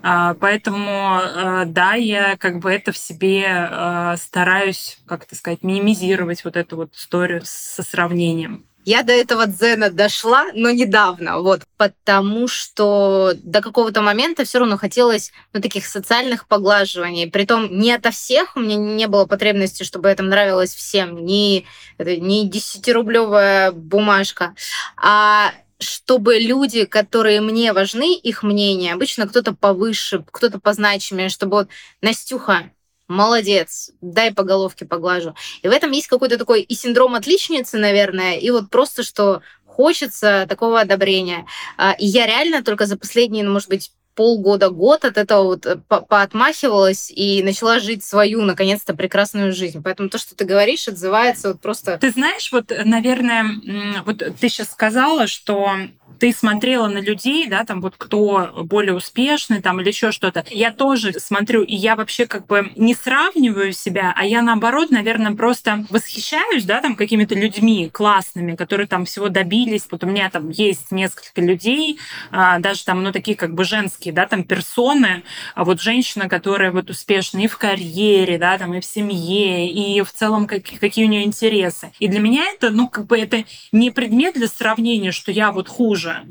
Э, 0.05 0.35
поэтому, 0.39 1.21
э, 1.23 1.65
да, 1.67 1.95
я 1.95 2.37
как 2.37 2.59
бы 2.59 2.71
это 2.71 2.93
в 2.93 2.99
себе 2.99 3.47
э, 3.49 4.17
стараюсь, 4.19 4.99
как 5.07 5.25
это 5.25 5.35
сказать, 5.35 5.63
минимизировать 5.63 6.45
вот 6.45 6.57
эту 6.57 6.77
вот 6.77 6.95
историю 6.95 7.41
со 7.45 7.83
сравнением. 7.83 8.67
Я 8.87 9.03
до 9.03 9.15
этого 9.15 9.47
дзена 9.47 9.89
дошла, 9.89 10.45
но 10.53 10.71
недавно, 10.71 11.41
вот, 11.41 11.63
потому 11.79 12.47
что 12.49 13.33
до 13.43 13.63
какого-то 13.63 14.03
момента 14.03 14.45
все 14.45 14.59
равно 14.59 14.77
хотелось 14.77 15.33
ну, 15.55 15.63
таких 15.63 15.87
социальных 15.87 16.47
поглаживаний. 16.47 17.31
Притом 17.31 17.79
не 17.79 17.95
ото 17.95 18.11
всех, 18.11 18.57
у 18.57 18.61
меня 18.61 18.77
не 18.77 19.07
было 19.07 19.25
потребности, 19.25 19.85
чтобы 19.85 20.11
это 20.11 20.23
нравилось 20.23 20.75
всем, 20.75 21.25
не, 21.25 21.65
не 21.99 22.51
10-рублевая 22.51 23.73
бумажка, 23.73 24.55
а 24.99 25.53
чтобы 25.85 26.39
люди, 26.39 26.85
которые 26.85 27.41
мне 27.41 27.73
важны, 27.73 28.17
их 28.17 28.43
мнение, 28.43 28.95
обычно 28.95 29.27
кто-то 29.29 29.55
повыше, 29.55 30.25
кто-то 30.31 30.59
позначимее, 30.59 31.29
чтобы 31.29 31.57
вот 31.57 31.69
Настюха, 32.01 32.71
молодец, 33.09 33.91
дай 34.01 34.33
по 34.33 34.43
головке 34.43 34.87
поглажу. 34.87 35.35
И 35.63 35.69
в 35.69 35.71
этом 35.71 35.91
есть 35.91 36.09
какой-то 36.09 36.39
такой 36.39 36.63
и 36.63 36.75
синдром 36.75 37.15
отличницы, 37.15 37.79
наверное, 37.79 38.37
и 38.37 38.51
вот 38.51 38.71
просто, 38.71 39.03
что 39.03 39.43
хочется 39.67 40.47
такого 40.49 40.81
одобрения. 40.81 41.47
А, 41.77 41.93
и 41.93 42.07
я 42.07 42.27
реально 42.27 42.63
только 42.63 42.87
за 42.87 42.97
последние, 42.97 43.45
ну, 43.45 43.53
может 43.53 43.69
быть, 43.69 43.91
полгода-год 44.15 45.05
от 45.05 45.17
этого 45.17 45.45
вот 45.45 45.67
э, 45.67 45.77
по 45.77 46.01
поотмахивалась 46.01 47.11
и 47.11 47.43
начала 47.43 47.79
жить 47.81 48.05
свою, 48.05 48.43
наконец-то, 48.43 48.95
прекрасную 48.95 49.53
жизнь. 49.53 49.83
Поэтому 49.83 50.09
то, 50.09 50.19
что 50.19 50.35
ты 50.35 50.45
говоришь, 50.45 50.89
отзывается 50.89 51.49
вот 51.49 51.61
просто... 51.61 51.99
Ты 51.99 52.11
знаешь, 52.11 52.51
вот, 52.53 52.73
наверное, 52.85 54.03
вот 54.05 54.19
ты 54.19 54.49
сейчас 54.49 54.71
сказала, 54.71 55.27
что 55.27 55.71
ты 56.19 56.33
смотрела 56.33 56.89
на 56.89 56.99
людей, 56.99 57.47
да, 57.49 57.65
там 57.65 57.81
вот 57.81 57.95
кто 57.97 58.51
более 58.65 58.95
успешный, 58.95 59.61
там 59.61 59.81
или 59.81 59.89
еще 59.89 60.13
что-то. 60.13 60.45
Я 60.51 60.73
тоже 60.73 61.13
смотрю, 61.15 61.63
и 61.63 61.75
я 61.75 61.97
вообще 61.97 62.27
как 62.27 62.47
бы 62.47 62.71
не 62.77 62.95
сравниваю 62.95 63.73
себя, 63.73 64.15
а 64.17 64.25
я 64.25 64.43
наоборот, 64.43 64.91
наверное, 64.91 65.35
просто 65.35 65.85
восхищаюсь, 65.91 66.65
да, 66.65 66.81
там 66.81 66.97
какими-то 66.97 67.35
людьми 67.35 67.91
классными, 67.93 68.55
которые 68.55 68.87
там 68.87 69.05
всего 69.05 69.29
добились. 69.29 69.87
Вот 69.91 70.05
у 70.05 70.07
меня 70.07 70.31
там 70.31 70.51
есть 70.51 70.91
несколько 70.91 71.41
людей, 71.41 71.99
а, 72.31 72.59
даже 72.59 72.85
там, 72.85 73.03
ну, 73.03 73.13
такие 73.13 73.37
как 73.37 73.55
бы 73.55 73.65
женские, 73.65 74.13
да, 74.15 74.27
там 74.27 74.45
персоны, 74.45 75.23
а 75.55 75.65
вот 75.65 75.81
женщина, 75.81 76.29
которая 76.29 76.73
вот 76.73 76.91
успешна 76.91 77.39
и 77.41 77.47
в 77.47 77.59
карьере, 77.59 78.39
да, 78.39 78.59
там 78.59 78.75
и 78.75 78.81
в 78.81 78.85
семье, 78.85 79.71
и 79.71 80.01
в 80.03 80.13
целом 80.13 80.47
как, 80.47 80.63
какие 80.81 81.05
у 81.05 81.09
нее 81.09 81.25
интересы. 81.25 81.93
И 81.99 82.09
для 82.09 82.21
меня 82.21 82.45
это, 82.53 82.71
ну, 82.71 82.89
как 82.89 83.07
бы 83.07 83.19
это 83.19 83.45
не 83.73 83.91
предмет 83.91 84.35
для 84.35 84.49
сравнения, 84.49 85.13
что 85.13 85.33
я 85.33 85.53
вот 85.53 85.69
хуже, 85.69 86.04
хуже 86.05 86.27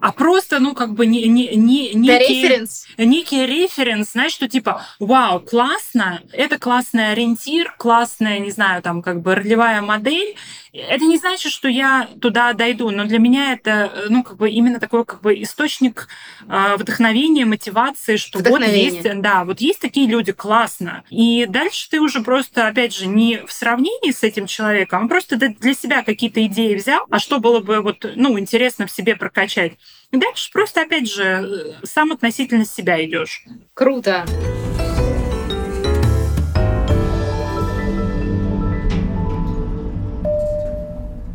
а 0.00 0.12
просто, 0.12 0.58
ну, 0.58 0.74
как 0.74 0.92
бы 0.92 1.06
не, 1.06 1.26
не, 1.28 1.56
не, 1.56 1.94
некий, 1.94 2.42
референс. 2.42 2.86
некий 2.98 3.46
референс, 3.46 4.12
знаешь, 4.12 4.32
что 4.32 4.46
типа, 4.46 4.82
вау, 4.98 5.40
классно, 5.40 6.20
это 6.30 6.58
классный 6.58 7.12
ориентир, 7.12 7.74
классная, 7.78 8.38
не 8.38 8.50
знаю, 8.50 8.82
там, 8.82 9.00
как 9.00 9.22
бы 9.22 9.34
ролевая 9.34 9.80
модель, 9.80 10.36
это 10.74 11.04
не 11.04 11.18
значит, 11.18 11.52
что 11.52 11.68
я 11.68 12.08
туда 12.20 12.52
дойду, 12.52 12.90
но 12.90 13.04
для 13.04 13.18
меня 13.18 13.52
это, 13.52 14.06
ну, 14.08 14.24
как 14.24 14.36
бы 14.36 14.50
именно 14.50 14.80
такой, 14.80 15.04
как 15.04 15.20
бы 15.20 15.40
источник 15.40 16.08
э, 16.48 16.76
вдохновения, 16.76 17.44
мотивации, 17.44 18.16
что 18.16 18.40
вот 18.40 18.60
есть, 18.66 19.02
да, 19.20 19.44
вот 19.44 19.60
есть 19.60 19.80
такие 19.80 20.08
люди, 20.08 20.32
классно. 20.32 21.04
И 21.10 21.46
дальше 21.46 21.88
ты 21.88 22.00
уже 22.00 22.22
просто, 22.22 22.66
опять 22.66 22.94
же, 22.94 23.06
не 23.06 23.42
в 23.46 23.52
сравнении 23.52 24.10
с 24.10 24.24
этим 24.24 24.46
человеком, 24.46 25.04
а 25.04 25.08
просто 25.08 25.36
для 25.36 25.74
себя 25.74 26.02
какие-то 26.02 26.44
идеи 26.46 26.74
взял, 26.74 27.06
а 27.08 27.20
что 27.20 27.38
было 27.38 27.60
бы 27.60 27.80
вот, 27.80 28.04
ну, 28.16 28.38
интересно 28.38 28.86
в 28.86 28.90
себе 28.90 29.14
прокачать. 29.14 29.74
И 30.10 30.16
дальше 30.16 30.50
просто, 30.52 30.82
опять 30.82 31.10
же, 31.10 31.76
сам 31.84 32.12
относительно 32.12 32.64
себя 32.64 33.04
идешь. 33.04 33.44
Круто. 33.74 34.26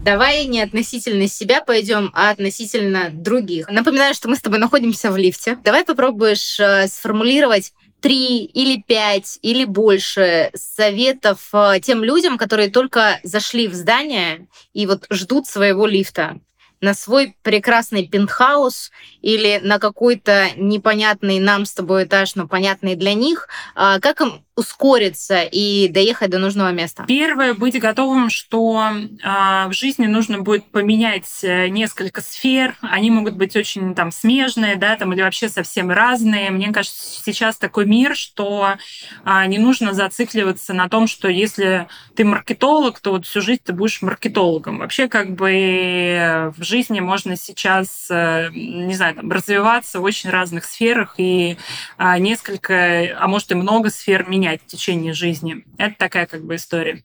Давай 0.10 0.48
не 0.48 0.62
относительно 0.62 1.28
себя 1.28 1.62
пойдем, 1.62 2.10
а 2.16 2.32
относительно 2.32 3.12
других. 3.12 3.70
Напоминаю, 3.70 4.16
что 4.16 4.28
мы 4.28 4.38
с 4.38 4.42
тобой 4.42 4.58
находимся 4.58 5.12
в 5.12 5.18
лифте. 5.18 5.60
Давай 5.64 5.86
попробуешь 5.86 6.60
э, 6.60 6.88
сформулировать 6.88 7.74
три 8.02 8.44
или 8.44 8.82
пять 8.82 9.38
или 9.44 9.66
больше 9.66 10.50
советов 10.56 11.50
э, 11.54 11.80
тем 11.84 12.04
людям, 12.04 12.40
которые 12.40 12.72
только 12.72 13.20
зашли 13.22 13.68
в 13.68 13.76
здание 13.76 14.48
и 14.74 14.88
вот 14.88 15.06
ждут 15.12 15.46
своего 15.46 15.86
лифта. 15.86 16.40
На 16.82 16.94
свой 16.94 17.36
прекрасный 17.42 18.08
пентхаус 18.08 18.92
или 19.22 19.60
на 19.64 19.80
какой-то 19.80 20.50
непонятный 20.56 21.40
нам 21.40 21.66
с 21.66 21.74
тобой 21.74 22.06
этаж, 22.06 22.36
но 22.36 22.48
понятный 22.48 22.96
для 22.96 23.14
них, 23.14 23.50
а, 23.76 24.00
как 24.00 24.22
им 24.22 24.44
ускориться 24.60 25.42
и 25.42 25.88
доехать 25.88 26.30
до 26.30 26.38
нужного 26.38 26.72
места? 26.72 27.06
Первое, 27.08 27.54
быть 27.54 27.80
готовым, 27.80 28.30
что 28.30 28.92
э, 28.92 29.68
в 29.68 29.72
жизни 29.72 30.06
нужно 30.06 30.40
будет 30.40 30.70
поменять 30.70 31.30
э, 31.44 31.70
несколько 31.70 32.22
сфер. 32.22 32.76
Они 32.82 33.10
могут 33.10 33.36
быть 33.36 33.56
очень 33.56 33.96
там 33.96 34.12
смежные, 34.12 34.76
да, 34.76 34.98
там 34.98 35.14
или 35.14 35.22
вообще 35.22 35.50
совсем 35.50 35.90
разные. 35.90 36.52
Мне 36.52 36.72
кажется, 36.72 37.24
сейчас 37.24 37.58
такой 37.58 37.86
мир, 37.86 38.16
что 38.16 38.76
э, 39.26 39.46
не 39.48 39.58
нужно 39.58 39.94
зацикливаться 39.94 40.74
на 40.74 40.90
том, 40.90 41.08
что 41.08 41.30
если 41.30 41.88
ты 42.16 42.26
маркетолог, 42.26 43.00
то 43.00 43.12
вот 43.12 43.26
всю 43.26 43.42
жизнь 43.42 43.62
ты 43.64 43.72
будешь 43.72 44.02
маркетологом. 44.02 44.80
Вообще, 44.80 45.08
как 45.08 45.36
бы 45.36 46.54
в 46.58 46.64
жизни 46.70 47.00
можно 47.00 47.36
сейчас, 47.36 48.08
э, 48.10 48.50
не 48.54 48.94
знаю, 48.94 49.16
там, 49.16 49.32
развиваться 49.32 50.00
в 50.00 50.04
очень 50.04 50.30
разных 50.30 50.66
сферах 50.66 51.16
и 51.18 51.58
э, 51.98 52.20
несколько, 52.20 53.18
а 53.20 53.28
может 53.28 53.52
и 53.52 53.56
много 53.56 53.90
сфер 53.90 54.30
менять 54.30 54.62
в 54.62 54.68
течение 54.68 55.14
жизни. 55.14 55.66
Это 55.78 55.96
такая 55.98 56.26
как 56.26 56.44
бы 56.44 56.56
история. 56.56 57.04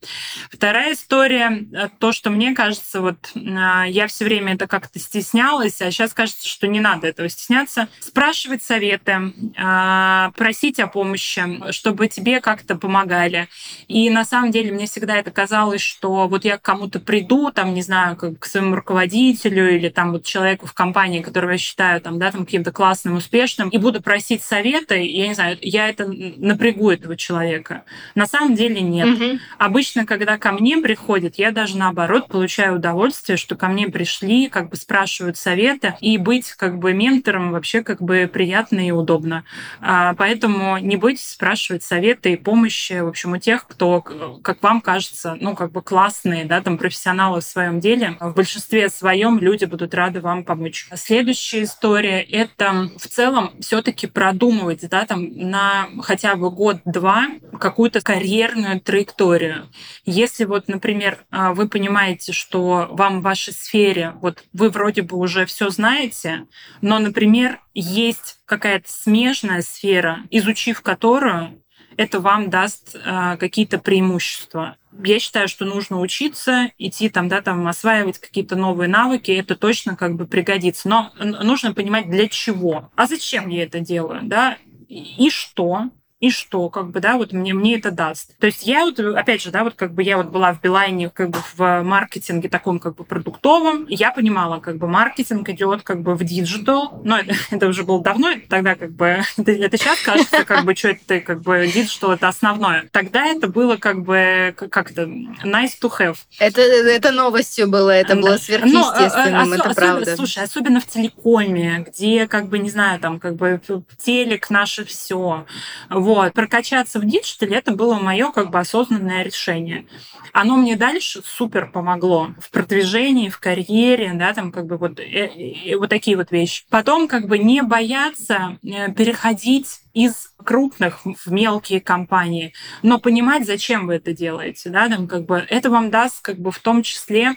Вторая 0.50 0.92
история, 0.92 1.66
э, 1.72 1.88
то, 1.98 2.12
что 2.12 2.30
мне 2.30 2.54
кажется, 2.54 3.00
вот 3.00 3.32
а, 3.34 3.84
я 3.84 4.06
все 4.06 4.24
время 4.24 4.54
это 4.54 4.66
как-то 4.66 4.98
стеснялась, 4.98 5.80
а 5.80 5.90
сейчас 5.90 6.12
кажется, 6.12 6.46
что 6.48 6.66
не 6.66 6.80
надо 6.80 7.06
этого 7.06 7.28
стесняться. 7.28 7.88
Спрашивать 8.00 8.62
советы, 8.62 9.32
а, 9.56 10.30
просить 10.36 10.78
о 10.80 10.86
помощи, 10.86 11.72
чтобы 11.72 12.08
тебе 12.08 12.40
как-то 12.40 12.76
помогали. 12.76 13.48
И 13.88 14.10
на 14.10 14.24
самом 14.24 14.50
деле 14.50 14.72
мне 14.72 14.86
всегда 14.86 15.16
это 15.16 15.30
казалось, 15.30 15.80
что 15.80 16.28
вот 16.28 16.44
я 16.44 16.58
к 16.58 16.62
кому-то 16.62 17.00
приду, 17.00 17.50
там, 17.50 17.74
не 17.74 17.82
знаю, 17.82 18.16
к 18.16 18.46
своему 18.46 18.76
руководителю 18.76 19.53
или 19.62 19.88
там 19.88 20.12
вот 20.12 20.24
человеку 20.24 20.66
в 20.66 20.74
компании, 20.74 21.22
которого 21.22 21.52
я 21.52 21.58
считаю 21.58 22.00
там, 22.00 22.18
да, 22.18 22.30
там 22.30 22.44
каким-то 22.44 22.72
классным, 22.72 23.16
успешным, 23.16 23.68
и 23.68 23.78
буду 23.78 24.02
просить 24.02 24.42
советы, 24.42 25.04
я 25.04 25.28
не 25.28 25.34
знаю, 25.34 25.58
я 25.60 25.88
это 25.88 26.06
напрягу 26.06 26.90
этого 26.90 27.16
человека. 27.16 27.84
На 28.14 28.26
самом 28.26 28.54
деле 28.54 28.80
нет. 28.80 29.08
Угу. 29.08 29.38
Обычно, 29.58 30.06
когда 30.06 30.38
ко 30.38 30.52
мне 30.52 30.78
приходят, 30.78 31.36
я 31.36 31.50
даже 31.50 31.76
наоборот 31.76 32.28
получаю 32.28 32.76
удовольствие, 32.76 33.36
что 33.36 33.56
ко 33.56 33.68
мне 33.68 33.88
пришли, 33.88 34.48
как 34.48 34.70
бы 34.70 34.76
спрашивают 34.76 35.36
советы, 35.36 35.94
и 36.00 36.18
быть 36.18 36.52
как 36.52 36.78
бы 36.78 36.92
ментором 36.92 37.52
вообще 37.52 37.82
как 37.82 38.02
бы 38.02 38.30
приятно 38.32 38.86
и 38.86 38.90
удобно. 38.90 39.44
А, 39.80 40.14
поэтому 40.14 40.78
не 40.78 40.96
бойтесь 40.96 41.28
спрашивать 41.28 41.82
советы 41.82 42.32
и 42.32 42.36
помощи, 42.36 43.00
в 43.00 43.08
общем, 43.08 43.32
у 43.32 43.38
тех, 43.38 43.66
кто, 43.66 44.00
как 44.00 44.62
вам 44.62 44.80
кажется, 44.80 45.36
ну, 45.40 45.54
как 45.54 45.72
бы 45.72 45.82
классные, 45.82 46.44
да, 46.44 46.60
там, 46.60 46.78
профессионалы 46.78 47.40
в 47.40 47.44
своем 47.44 47.80
деле. 47.80 48.16
В 48.20 48.34
большинстве 48.34 48.88
своем 48.88 49.38
люди 49.44 49.66
будут 49.66 49.94
рады 49.94 50.20
вам 50.20 50.44
помочь. 50.44 50.88
Следующая 50.94 51.62
история— 51.64 52.22
это 52.22 52.90
в 52.96 53.06
целом 53.06 53.52
все 53.60 53.82
таки 53.82 54.06
продумывать, 54.06 54.88
да, 54.88 55.06
там, 55.06 55.28
на 55.36 55.88
хотя 56.02 56.34
бы 56.34 56.50
год-два 56.50 57.28
какую-то 57.60 58.00
карьерную 58.00 58.80
траекторию. 58.80 59.68
Если 60.04 60.44
вот, 60.44 60.68
например, 60.68 61.18
а, 61.30 61.54
вы 61.54 61.68
понимаете, 61.68 62.32
что 62.32 62.88
вам 62.90 63.20
в 63.20 63.22
вашей 63.22 63.52
сфере, 63.52 64.14
вот 64.20 64.44
вы 64.52 64.70
вроде 64.70 65.02
бы 65.02 65.16
уже 65.16 65.46
все 65.46 65.68
знаете, 65.70 66.46
но, 66.80 66.98
например, 66.98 67.60
есть 67.74 68.38
какая-то 68.46 68.88
смежная 68.88 69.62
сфера, 69.62 70.20
изучив 70.30 70.80
которую, 70.80 71.60
это 71.96 72.20
вам 72.20 72.50
даст 72.50 72.94
э, 72.94 73.36
какие-то 73.38 73.78
преимущества. 73.78 74.76
Я 75.02 75.18
считаю, 75.18 75.48
что 75.48 75.64
нужно 75.64 76.00
учиться, 76.00 76.70
идти 76.78 77.08
там, 77.08 77.28
да, 77.28 77.42
там, 77.42 77.66
осваивать 77.66 78.18
какие-то 78.18 78.56
новые 78.56 78.88
навыки, 78.88 79.32
это 79.32 79.56
точно 79.56 79.96
как 79.96 80.14
бы 80.14 80.26
пригодится. 80.26 80.88
Но 80.88 81.12
нужно 81.18 81.74
понимать, 81.74 82.08
для 82.08 82.28
чего. 82.28 82.90
А 82.94 83.06
зачем 83.06 83.48
я 83.48 83.64
это 83.64 83.80
делаю, 83.80 84.20
да? 84.22 84.56
И 84.88 85.28
что? 85.30 85.90
И 86.20 86.30
что, 86.30 86.70
как 86.70 86.90
бы, 86.90 87.00
да, 87.00 87.16
вот 87.16 87.32
мне, 87.32 87.52
мне 87.52 87.76
это 87.76 87.90
даст. 87.90 88.38
То 88.38 88.46
есть 88.46 88.66
я 88.66 88.86
вот, 88.86 88.98
опять 88.98 89.42
же, 89.42 89.50
да, 89.50 89.62
вот 89.62 89.74
как 89.74 89.92
бы 89.92 90.02
я 90.02 90.16
вот 90.16 90.28
была 90.28 90.54
в 90.54 90.60
Билайне 90.60 91.10
как 91.10 91.30
бы 91.30 91.38
в 91.54 91.82
маркетинге 91.82 92.48
таком 92.48 92.78
как 92.78 92.94
бы 92.94 93.04
продуктовом, 93.04 93.86
я 93.88 94.10
понимала, 94.10 94.58
как 94.60 94.78
бы 94.78 94.88
маркетинг 94.88 95.48
идет 95.50 95.82
как 95.82 96.00
бы 96.00 96.14
в 96.14 96.24
digital, 96.24 97.02
но 97.04 97.18
это, 97.18 97.34
это 97.50 97.66
уже 97.68 97.84
было 97.84 98.00
давно, 98.00 98.30
тогда 98.48 98.74
как 98.74 98.92
бы, 98.92 99.22
это, 99.36 99.52
это 99.52 99.76
сейчас 99.76 100.00
кажется, 100.00 100.44
как 100.44 100.64
бы, 100.64 100.74
что 100.74 100.88
это 100.88 101.20
как 101.20 101.42
бы 101.42 101.70
digital, 101.72 102.12
это 102.12 102.28
основное. 102.28 102.88
Тогда 102.90 103.26
это 103.26 103.48
было 103.48 103.76
как 103.76 104.02
бы, 104.02 104.54
как 104.56 104.92
это, 104.92 105.02
nice 105.02 105.72
to 105.78 105.92
have. 105.98 106.16
Это, 106.38 106.62
это 106.62 107.12
новостью 107.12 107.68
было, 107.68 107.90
это 107.90 108.16
было 108.16 108.38
сверхъестественным, 108.38 109.50
но, 109.50 109.56
это 109.56 109.74
правда. 109.74 110.16
Слушай, 110.16 110.44
особенно 110.44 110.80
в 110.80 110.86
телекоме, 110.86 111.84
где, 111.86 112.26
как 112.28 112.48
бы, 112.48 112.58
не 112.58 112.70
знаю, 112.70 112.98
там, 112.98 113.20
как 113.20 113.36
бы 113.36 113.60
телек 113.98 114.48
наше 114.48 114.86
все, 114.86 115.44
вот, 115.90 116.13
вот. 116.14 116.32
Прокачаться 116.32 116.98
в 117.00 117.04
диджитале 117.04 117.56
это 117.56 117.72
было 117.72 117.94
мое 117.94 118.30
как 118.30 118.50
бы 118.50 118.58
осознанное 118.58 119.22
решение. 119.22 119.86
Оно 120.32 120.56
мне 120.56 120.76
дальше 120.76 121.22
супер 121.24 121.70
помогло 121.70 122.30
в 122.40 122.50
продвижении, 122.50 123.28
в 123.28 123.38
карьере, 123.38 124.12
да, 124.14 124.32
там 124.32 124.52
как 124.52 124.66
бы 124.66 124.76
вот, 124.76 125.00
э, 125.00 125.76
вот 125.76 125.90
такие 125.90 126.16
вот 126.16 126.30
вещи. 126.30 126.64
Потом 126.70 127.08
как 127.08 127.26
бы 127.26 127.38
не 127.38 127.62
бояться 127.62 128.58
э, 128.62 128.92
переходить 128.92 129.80
из 129.92 130.34
крупных 130.42 131.04
в 131.04 131.30
мелкие 131.30 131.80
компании, 131.80 132.52
но 132.82 132.98
понимать, 132.98 133.46
зачем 133.46 133.86
вы 133.86 133.94
это 133.94 134.12
делаете, 134.12 134.70
да, 134.70 134.88
там 134.88 135.06
как 135.06 135.24
бы 135.24 135.44
это 135.48 135.70
вам 135.70 135.90
даст 135.90 136.20
как 136.22 136.38
бы 136.38 136.50
в 136.50 136.58
том 136.58 136.82
числе 136.82 137.36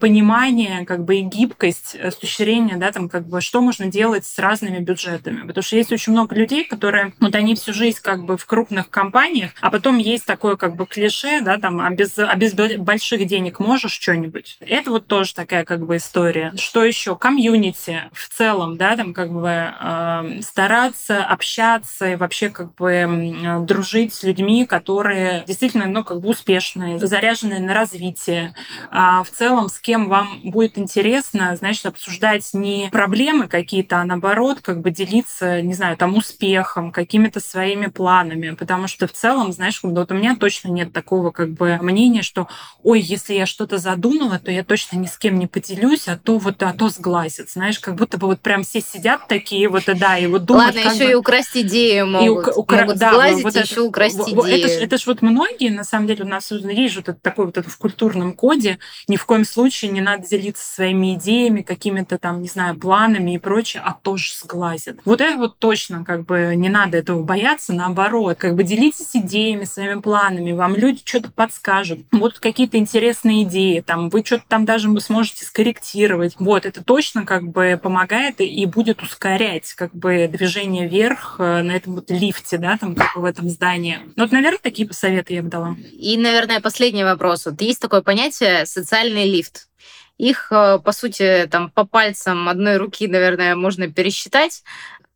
понимание, 0.00 0.84
как 0.84 1.04
бы 1.04 1.16
и 1.16 1.22
гибкость 1.22 1.94
с 1.94 2.16
точки 2.16 2.42
зрения, 2.42 2.76
да, 2.76 2.92
там 2.92 3.08
как 3.08 3.26
бы 3.26 3.40
что 3.40 3.60
можно 3.60 3.86
делать 3.86 4.26
с 4.26 4.38
разными 4.38 4.78
бюджетами, 4.78 5.46
потому 5.46 5.62
что 5.62 5.76
есть 5.76 5.92
очень 5.92 6.12
много 6.12 6.34
людей, 6.34 6.64
которые, 6.64 7.14
вот 7.20 7.34
они 7.34 7.54
всю 7.54 7.72
жизнь 7.72 7.98
как 8.02 8.24
бы 8.24 8.36
в 8.36 8.46
крупных 8.46 8.90
компаниях, 8.90 9.52
а 9.60 9.70
потом 9.70 9.98
есть 9.98 10.26
такое 10.26 10.56
как 10.56 10.76
бы 10.76 10.86
клише, 10.86 11.40
да, 11.40 11.58
там, 11.58 11.80
а 11.80 11.90
без, 11.90 12.18
а 12.18 12.34
без 12.36 12.54
больших 12.54 13.26
денег 13.26 13.60
можешь 13.60 13.92
что-нибудь. 13.92 14.58
Это 14.60 14.90
вот 14.90 15.06
тоже 15.06 15.34
такая 15.34 15.64
как 15.64 15.86
бы 15.86 15.96
история. 15.96 16.52
Что 16.56 16.84
еще? 16.84 17.16
Комьюнити 17.16 18.10
в 18.12 18.28
целом, 18.28 18.76
да, 18.76 18.96
там 18.96 19.14
как 19.14 19.30
бы 19.32 19.48
э, 19.48 20.40
стараться 20.42 21.24
общаться 21.24 22.12
и 22.12 22.16
вообще 22.16 22.48
как 22.48 22.74
бы 22.74 23.64
дружить 23.66 24.14
с 24.14 24.22
людьми, 24.22 24.66
которые 24.66 25.44
действительно, 25.46 25.86
ну, 25.86 26.04
как 26.04 26.20
бы 26.20 26.28
успешные, 26.28 26.98
заряженные 26.98 27.60
на 27.60 27.74
развитие. 27.74 28.54
А 28.90 29.22
в 29.22 29.30
целом, 29.30 29.49
с 29.68 29.78
кем 29.78 30.08
вам 30.08 30.40
будет 30.44 30.78
интересно, 30.78 31.56
значит, 31.56 31.86
обсуждать 31.86 32.48
не 32.52 32.88
проблемы 32.90 33.48
какие-то, 33.48 33.98
а 33.98 34.04
наоборот, 34.04 34.58
как 34.62 34.80
бы 34.80 34.90
делиться, 34.90 35.62
не 35.62 35.74
знаю, 35.74 35.96
там, 35.96 36.16
успехом, 36.16 36.92
какими-то 36.92 37.40
своими 37.40 37.86
планами. 37.86 38.54
Потому 38.54 38.86
что 38.86 39.06
в 39.06 39.12
целом, 39.12 39.52
знаешь, 39.52 39.80
вот 39.82 40.10
у 40.10 40.14
меня 40.14 40.36
точно 40.36 40.68
нет 40.68 40.92
такого 40.92 41.30
как 41.30 41.52
бы 41.52 41.78
мнения, 41.80 42.22
что, 42.22 42.48
ой, 42.82 43.00
если 43.00 43.34
я 43.34 43.46
что-то 43.46 43.78
задумала, 43.78 44.38
то 44.38 44.50
я 44.50 44.64
точно 44.64 44.96
ни 44.96 45.06
с 45.06 45.16
кем 45.18 45.38
не 45.38 45.46
поделюсь, 45.46 46.08
а 46.08 46.16
то 46.16 46.38
вот, 46.38 46.62
а 46.62 46.72
то 46.72 46.88
сглазят. 46.88 47.50
Знаешь, 47.50 47.78
как 47.78 47.96
будто 47.96 48.18
бы 48.18 48.26
вот 48.26 48.40
прям 48.40 48.62
все 48.62 48.80
сидят 48.80 49.28
такие 49.28 49.68
вот, 49.68 49.88
и 49.88 49.94
да, 49.94 50.18
и 50.18 50.26
вот 50.26 50.44
думают, 50.44 50.76
Ладно, 50.76 50.90
еще 50.90 51.06
бы... 51.06 51.10
и 51.12 51.14
украсть 51.14 51.56
идеи 51.56 52.02
могут. 52.02 52.48
И 52.48 52.50
укра... 52.58 52.82
могут 52.82 52.98
да, 52.98 53.10
сглазить, 53.10 53.44
вот 53.44 53.54
еще 53.54 53.80
украсть 53.80 54.16
идеи. 54.16 54.60
Это 54.60 54.68
ж, 54.68 54.72
это 54.82 54.98
ж 54.98 55.06
вот 55.06 55.22
многие, 55.22 55.70
на 55.70 55.84
самом 55.84 56.06
деле, 56.06 56.24
у 56.24 56.28
нас 56.28 56.50
есть 56.50 56.96
вот 56.96 57.22
такой 57.22 57.46
вот 57.46 57.58
это 57.58 57.68
в 57.68 57.76
культурном 57.78 58.32
коде, 58.32 58.78
ни 59.08 59.16
в 59.16 59.24
коем 59.26 59.39
случае 59.44 59.90
не 59.90 60.00
надо 60.00 60.26
делиться 60.26 60.64
своими 60.64 61.14
идеями, 61.14 61.62
какими-то 61.62 62.18
там, 62.18 62.42
не 62.42 62.48
знаю, 62.48 62.76
планами 62.76 63.34
и 63.34 63.38
прочее, 63.38 63.82
а 63.84 63.94
тоже 63.94 64.32
сглазят. 64.34 64.98
Вот 65.04 65.20
это 65.20 65.36
вот 65.36 65.58
точно 65.58 66.04
как 66.04 66.24
бы 66.24 66.54
не 66.56 66.68
надо 66.68 66.98
этого 66.98 67.22
бояться, 67.22 67.72
наоборот, 67.72 68.38
как 68.38 68.54
бы 68.54 68.62
делитесь 68.62 69.10
идеями, 69.14 69.64
своими 69.64 70.00
планами, 70.00 70.52
вам 70.52 70.76
люди 70.76 71.02
что-то 71.04 71.30
подскажут, 71.30 72.00
будут 72.10 72.38
какие-то 72.38 72.78
интересные 72.78 73.44
идеи, 73.44 73.80
там, 73.80 74.08
вы 74.08 74.24
что-то 74.24 74.44
там 74.48 74.64
даже 74.64 74.88
сможете 75.00 75.44
скорректировать. 75.44 76.34
Вот, 76.38 76.66
это 76.66 76.84
точно 76.84 77.24
как 77.24 77.48
бы 77.48 77.78
помогает 77.82 78.40
и 78.40 78.66
будет 78.66 79.02
ускорять 79.02 79.72
как 79.74 79.94
бы 79.94 80.28
движение 80.30 80.88
вверх 80.88 81.36
э, 81.38 81.62
на 81.62 81.72
этом 81.72 81.96
вот 81.96 82.10
лифте, 82.10 82.58
да, 82.58 82.76
там, 82.78 82.94
как 82.94 83.14
бы 83.14 83.22
в 83.22 83.24
этом 83.24 83.48
здании. 83.48 83.98
Ну, 84.16 84.24
вот, 84.24 84.32
наверное, 84.32 84.60
такие 84.62 84.90
советы 84.92 85.34
я 85.34 85.42
бы 85.42 85.48
дала. 85.48 85.76
И, 85.92 86.16
наверное, 86.16 86.60
последний 86.60 87.04
вопрос. 87.04 87.46
Вот 87.46 87.60
есть 87.60 87.80
такое 87.80 88.02
понятие 88.02 88.66
социальный 88.66 89.28
лифт. 89.30 89.68
Их, 90.18 90.48
э, 90.50 90.78
по 90.84 90.92
сути, 90.92 91.48
там 91.50 91.70
по 91.70 91.86
пальцам 91.86 92.48
одной 92.48 92.76
руки, 92.76 93.08
наверное, 93.08 93.56
можно 93.56 93.90
пересчитать. 93.90 94.62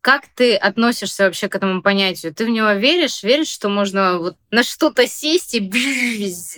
Как 0.01 0.27
ты 0.35 0.55
относишься 0.55 1.25
вообще 1.25 1.47
к 1.47 1.55
этому 1.55 1.81
понятию? 1.81 2.33
Ты 2.33 2.45
в 2.45 2.49
него 2.49 2.71
веришь? 2.71 3.23
Веришь, 3.23 3.49
что 3.49 3.69
можно 3.69 4.17
вот 4.17 4.37
на 4.51 4.63
что-то 4.63 5.07
сесть 5.07 5.55
и 5.55 5.61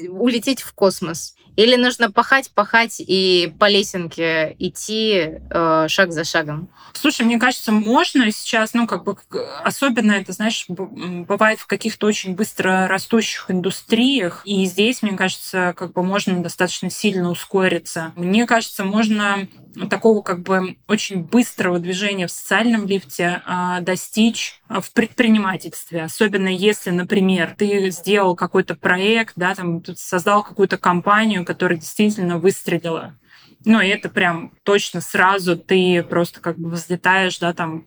улететь 0.09 0.61
в 0.61 0.73
космос? 0.73 1.35
Или 1.57 1.75
нужно 1.75 2.11
пахать, 2.11 2.51
пахать 2.51 2.97
и 2.99 3.51
по 3.59 3.67
лесенке 3.67 4.55
идти 4.59 5.39
э, 5.49 5.87
шаг 5.89 6.13
за 6.13 6.23
шагом? 6.23 6.69
Слушай, 6.93 7.25
мне 7.25 7.39
кажется, 7.39 7.71
можно 7.71 8.31
сейчас, 8.31 8.75
ну, 8.75 8.85
как 8.85 9.03
бы, 9.03 9.17
особенно 9.63 10.11
это, 10.13 10.33
знаешь, 10.33 10.65
бывает 10.67 11.59
в 11.59 11.65
каких-то 11.65 12.05
очень 12.05 12.35
быстро 12.35 12.87
растущих 12.87 13.49
индустриях, 13.49 14.43
и 14.45 14.65
здесь, 14.65 15.01
мне 15.01 15.17
кажется, 15.17 15.73
как 15.75 15.93
бы 15.93 16.03
можно 16.03 16.41
достаточно 16.43 16.91
сильно 16.91 17.29
ускориться. 17.31 18.13
Мне 18.15 18.45
кажется, 18.45 18.83
можно 18.83 19.47
такого 19.89 20.21
как 20.21 20.41
бы 20.41 20.77
очень 20.87 21.23
быстрого 21.23 21.79
движения 21.79 22.27
в 22.27 22.31
социальном 22.31 22.87
лифте 22.87 23.41
а, 23.45 23.81
достичь 23.81 24.59
в 24.69 24.91
предпринимательстве, 24.91 26.03
особенно 26.03 26.47
если, 26.47 26.89
например, 26.89 27.55
ты 27.57 27.91
сделал 27.91 28.35
какой-то 28.35 28.75
проект, 28.75 29.33
да, 29.35 29.53
там 29.53 29.83
создал 29.95 30.43
какую-то 30.43 30.77
компанию, 30.77 31.45
которая 31.47 31.79
действительно 31.79 32.37
выстрелила. 32.37 33.17
Ну, 33.65 33.81
и 33.81 33.87
это 33.87 34.09
прям 34.09 34.53
точно 34.63 35.01
сразу 35.01 35.57
ты 35.57 36.03
просто 36.03 36.41
как 36.41 36.59
бы 36.59 36.69
взлетаешь, 36.69 37.39
да, 37.39 37.53
там 37.53 37.85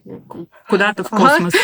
куда-то 0.68 1.05
в 1.05 1.11
космос. 1.11 1.55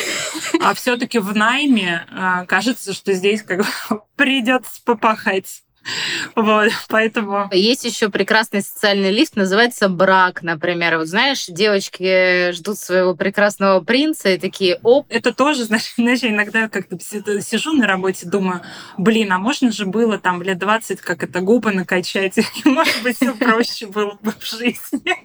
Ага. 0.54 0.70
А 0.70 0.74
все-таки 0.74 1.18
в 1.18 1.34
найме 1.34 2.06
а, 2.10 2.44
кажется, 2.46 2.92
что 2.92 3.12
здесь 3.14 3.42
как 3.42 3.60
бы 3.60 3.66
придется 4.16 4.80
попахать. 4.84 5.62
Вот, 6.34 6.70
поэтому... 6.88 7.48
Есть 7.52 7.84
еще 7.84 8.08
прекрасный 8.08 8.62
социальный 8.62 9.10
лист, 9.10 9.36
называется 9.36 9.88
брак, 9.88 10.42
например. 10.42 10.98
Вот 10.98 11.08
знаешь, 11.08 11.46
девочки 11.46 12.52
ждут 12.52 12.78
своего 12.78 13.14
прекрасного 13.14 13.80
принца 13.80 14.30
и 14.30 14.38
такие, 14.38 14.78
оп. 14.82 15.06
Это 15.08 15.32
тоже, 15.32 15.64
знаешь, 15.64 15.94
знаешь 15.96 16.22
иногда 16.22 16.68
как-то 16.68 16.98
сижу 16.98 17.72
на 17.72 17.86
работе, 17.86 18.26
думаю, 18.26 18.62
блин, 18.98 19.32
а 19.32 19.38
можно 19.38 19.72
же 19.72 19.86
было 19.86 20.18
там 20.18 20.42
лет 20.42 20.58
20, 20.58 21.00
как 21.00 21.22
это, 21.22 21.40
губы 21.40 21.72
накачать? 21.72 22.36
Может 22.64 23.02
быть, 23.02 23.16
все 23.16 23.32
проще 23.34 23.86
было 23.86 24.18
бы 24.22 24.32
в 24.38 24.44
жизни. 24.44 25.16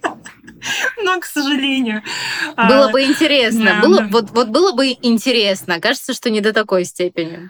Но, 1.03 1.19
к 1.19 1.25
сожалению. 1.25 2.03
А, 2.55 2.67
было 2.67 2.89
бы 2.89 3.03
интересно. 3.03 3.65
Да, 3.65 3.81
было, 3.81 3.97
да. 4.01 4.07
Вот, 4.11 4.31
вот 4.31 4.49
было 4.49 4.71
бы 4.73 4.95
интересно. 5.01 5.79
Кажется, 5.79 6.13
что 6.13 6.29
не 6.29 6.41
до 6.41 6.53
такой 6.53 6.85
степени. 6.85 7.49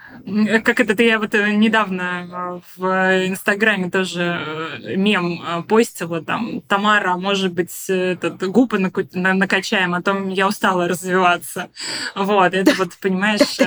Как 0.62 0.80
это, 0.80 1.02
я 1.04 1.20
вот 1.20 1.34
э, 1.36 1.52
недавно 1.52 2.30
а, 2.32 2.62
в 3.10 3.28
Инстаграме 3.28 3.90
тоже 3.90 4.40
э, 4.84 4.96
мем 4.96 5.42
э, 5.42 5.64
постила, 5.64 6.22
там, 6.22 6.62
Тамара, 6.62 7.18
может 7.18 7.54
быть, 7.54 7.72
этот, 7.88 8.44
губы 8.44 8.80
накачаем, 8.80 9.94
а 9.94 10.02
то 10.02 10.18
я 10.30 10.48
устала 10.48 10.88
развиваться. 10.88 11.70
Вот, 12.16 12.54
это 12.54 12.74
вот, 12.76 12.98
понимаешь, 13.02 13.58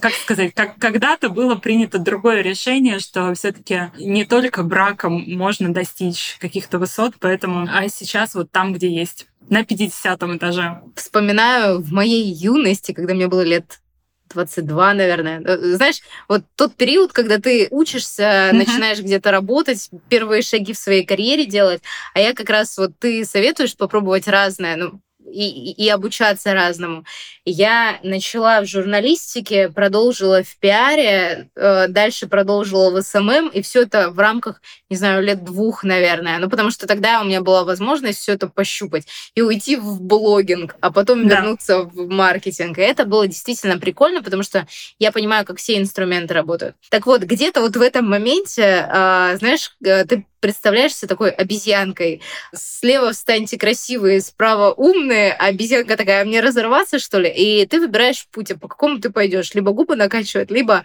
как 0.00 0.12
сказать, 0.12 0.54
как 0.54 0.78
когда-то 0.78 1.28
было 1.28 1.56
принято 1.56 1.98
другое 1.98 2.42
решение, 2.42 2.98
что 2.98 3.34
все 3.34 3.52
таки 3.52 3.90
не 3.98 4.24
только 4.24 4.62
браком 4.62 5.24
можно 5.26 5.72
достичь 5.72 6.36
каких-то 6.40 6.78
высот, 6.78 7.14
поэтому, 7.20 7.68
а 7.70 7.88
сейчас 7.88 8.34
вот 8.34 8.50
там, 8.50 8.72
где 8.72 8.88
есть 8.88 9.26
на 9.48 9.64
50 9.64 10.22
этаже. 10.22 10.80
Вспоминаю 10.94 11.80
в 11.80 11.92
моей 11.92 12.24
юности, 12.32 12.92
когда 12.92 13.14
мне 13.14 13.28
было 13.28 13.42
лет 13.42 13.80
22, 14.28 14.94
наверное. 14.94 15.42
Э, 15.44 15.56
знаешь, 15.74 16.00
вот 16.28 16.42
тот 16.56 16.74
период, 16.74 17.12
когда 17.12 17.38
ты 17.38 17.68
учишься, 17.70 18.22
mm-hmm. 18.22 18.52
начинаешь 18.52 19.00
где-то 19.00 19.30
работать, 19.30 19.90
первые 20.08 20.42
шаги 20.42 20.72
в 20.72 20.78
своей 20.78 21.04
карьере 21.04 21.46
делать, 21.46 21.82
а 22.14 22.20
я 22.20 22.34
как 22.34 22.50
раз 22.50 22.76
вот 22.78 22.92
ты 22.98 23.24
советуешь 23.24 23.76
попробовать 23.76 24.28
разное. 24.28 24.76
Ну, 24.76 25.00
и, 25.32 25.72
и 25.72 25.88
обучаться 25.88 26.54
разному. 26.54 27.04
Я 27.44 27.98
начала 28.02 28.60
в 28.60 28.66
журналистике, 28.66 29.68
продолжила 29.70 30.42
в 30.42 30.56
пиаре, 30.58 31.48
э, 31.56 31.88
дальше 31.88 32.26
продолжила 32.26 32.90
в 32.90 33.02
СММ, 33.02 33.48
и 33.48 33.62
все 33.62 33.82
это 33.82 34.10
в 34.10 34.18
рамках, 34.18 34.60
не 34.90 34.96
знаю, 34.96 35.22
лет 35.22 35.44
двух, 35.44 35.84
наверное. 35.84 36.38
Ну, 36.38 36.50
потому 36.50 36.70
что 36.70 36.86
тогда 36.86 37.20
у 37.20 37.24
меня 37.24 37.40
была 37.40 37.64
возможность 37.64 38.18
все 38.18 38.32
это 38.32 38.48
пощупать 38.48 39.06
и 39.34 39.42
уйти 39.42 39.76
в 39.76 40.00
блогинг, 40.02 40.76
а 40.80 40.92
потом 40.92 41.26
да. 41.26 41.36
вернуться 41.36 41.82
в 41.82 42.08
маркетинг. 42.08 42.78
И 42.78 42.82
это 42.82 43.04
было 43.04 43.26
действительно 43.26 43.78
прикольно, 43.78 44.22
потому 44.22 44.42
что 44.42 44.66
я 44.98 45.12
понимаю, 45.12 45.46
как 45.46 45.58
все 45.58 45.78
инструменты 45.78 46.34
работают. 46.34 46.76
Так 46.90 47.06
вот, 47.06 47.22
где-то 47.22 47.60
вот 47.60 47.76
в 47.76 47.80
этом 47.80 48.08
моменте, 48.08 48.86
э, 48.88 49.36
знаешь, 49.38 49.74
э, 49.84 50.04
ты 50.04 50.26
представляешься 50.40 51.06
такой 51.06 51.30
обезьянкой. 51.30 52.22
Слева 52.54 53.12
встаньте 53.12 53.58
красивые, 53.58 54.20
справа 54.20 54.72
умные, 54.72 55.32
а 55.32 55.46
обезьянка 55.46 55.96
такая, 55.96 56.22
«А 56.22 56.24
мне 56.24 56.40
разорваться, 56.40 56.98
что 56.98 57.18
ли? 57.18 57.28
И 57.30 57.66
ты 57.66 57.80
выбираешь 57.80 58.26
путь, 58.30 58.50
а 58.52 58.58
по 58.58 58.68
какому 58.68 58.98
ты 59.00 59.10
пойдешь. 59.10 59.54
Либо 59.54 59.72
губы 59.72 59.96
накачивать, 59.96 60.50
либо 60.50 60.84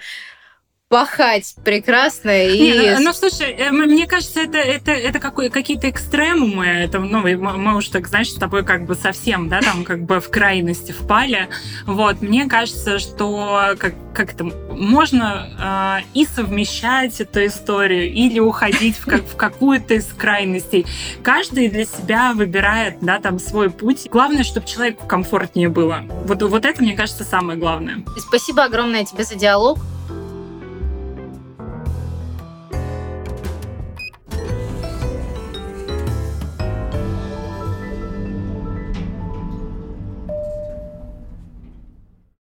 пахать 0.93 1.55
прекрасно 1.63 2.45
и... 2.45 2.61
Не, 2.61 2.91
ну, 2.99 3.05
ну, 3.05 3.13
слушай, 3.13 3.49
э, 3.49 3.71
мне 3.71 4.05
кажется, 4.05 4.41
это, 4.41 4.59
это, 4.59 4.91
это 4.91 5.17
какой, 5.17 5.49
какие-то 5.49 5.89
экстремумы. 5.89 6.67
Это, 6.67 6.99
ну, 6.99 7.21
мы 7.21 7.75
уж 7.75 7.87
так, 7.87 8.07
знаешь, 8.07 8.29
с 8.29 8.35
тобой 8.35 8.63
как 8.63 8.85
бы 8.85 8.93
совсем, 8.93 9.49
да, 9.49 9.61
там 9.61 9.85
как 9.85 10.03
бы 10.03 10.19
в 10.19 10.29
крайности 10.29 10.91
впали. 10.91 11.49
Вот, 11.87 12.21
мне 12.21 12.45
кажется, 12.45 12.99
что 12.99 13.73
как, 13.79 13.95
как 14.13 14.33
это, 14.35 14.43
можно 14.43 16.03
э, 16.03 16.05
и 16.13 16.27
совмещать 16.27 17.19
эту 17.19 17.43
историю, 17.43 18.13
или 18.13 18.37
уходить 18.37 18.95
в, 18.95 19.05
как, 19.05 19.23
в 19.23 19.35
какую-то 19.35 19.95
из 19.95 20.05
крайностей. 20.05 20.85
Каждый 21.23 21.69
для 21.69 21.85
себя 21.85 22.33
выбирает, 22.35 22.97
да, 23.01 23.17
там 23.17 23.39
свой 23.39 23.71
путь. 23.71 24.07
Главное, 24.11 24.43
чтобы 24.43 24.67
человеку 24.67 25.07
комфортнее 25.07 25.69
было. 25.69 26.03
Вот, 26.25 26.43
вот 26.43 26.65
это, 26.65 26.83
мне 26.83 26.93
кажется, 26.93 27.23
самое 27.23 27.57
главное. 27.57 28.03
Спасибо 28.27 28.63
огромное 28.63 29.05
тебе 29.05 29.23
за 29.23 29.33
диалог. 29.33 29.79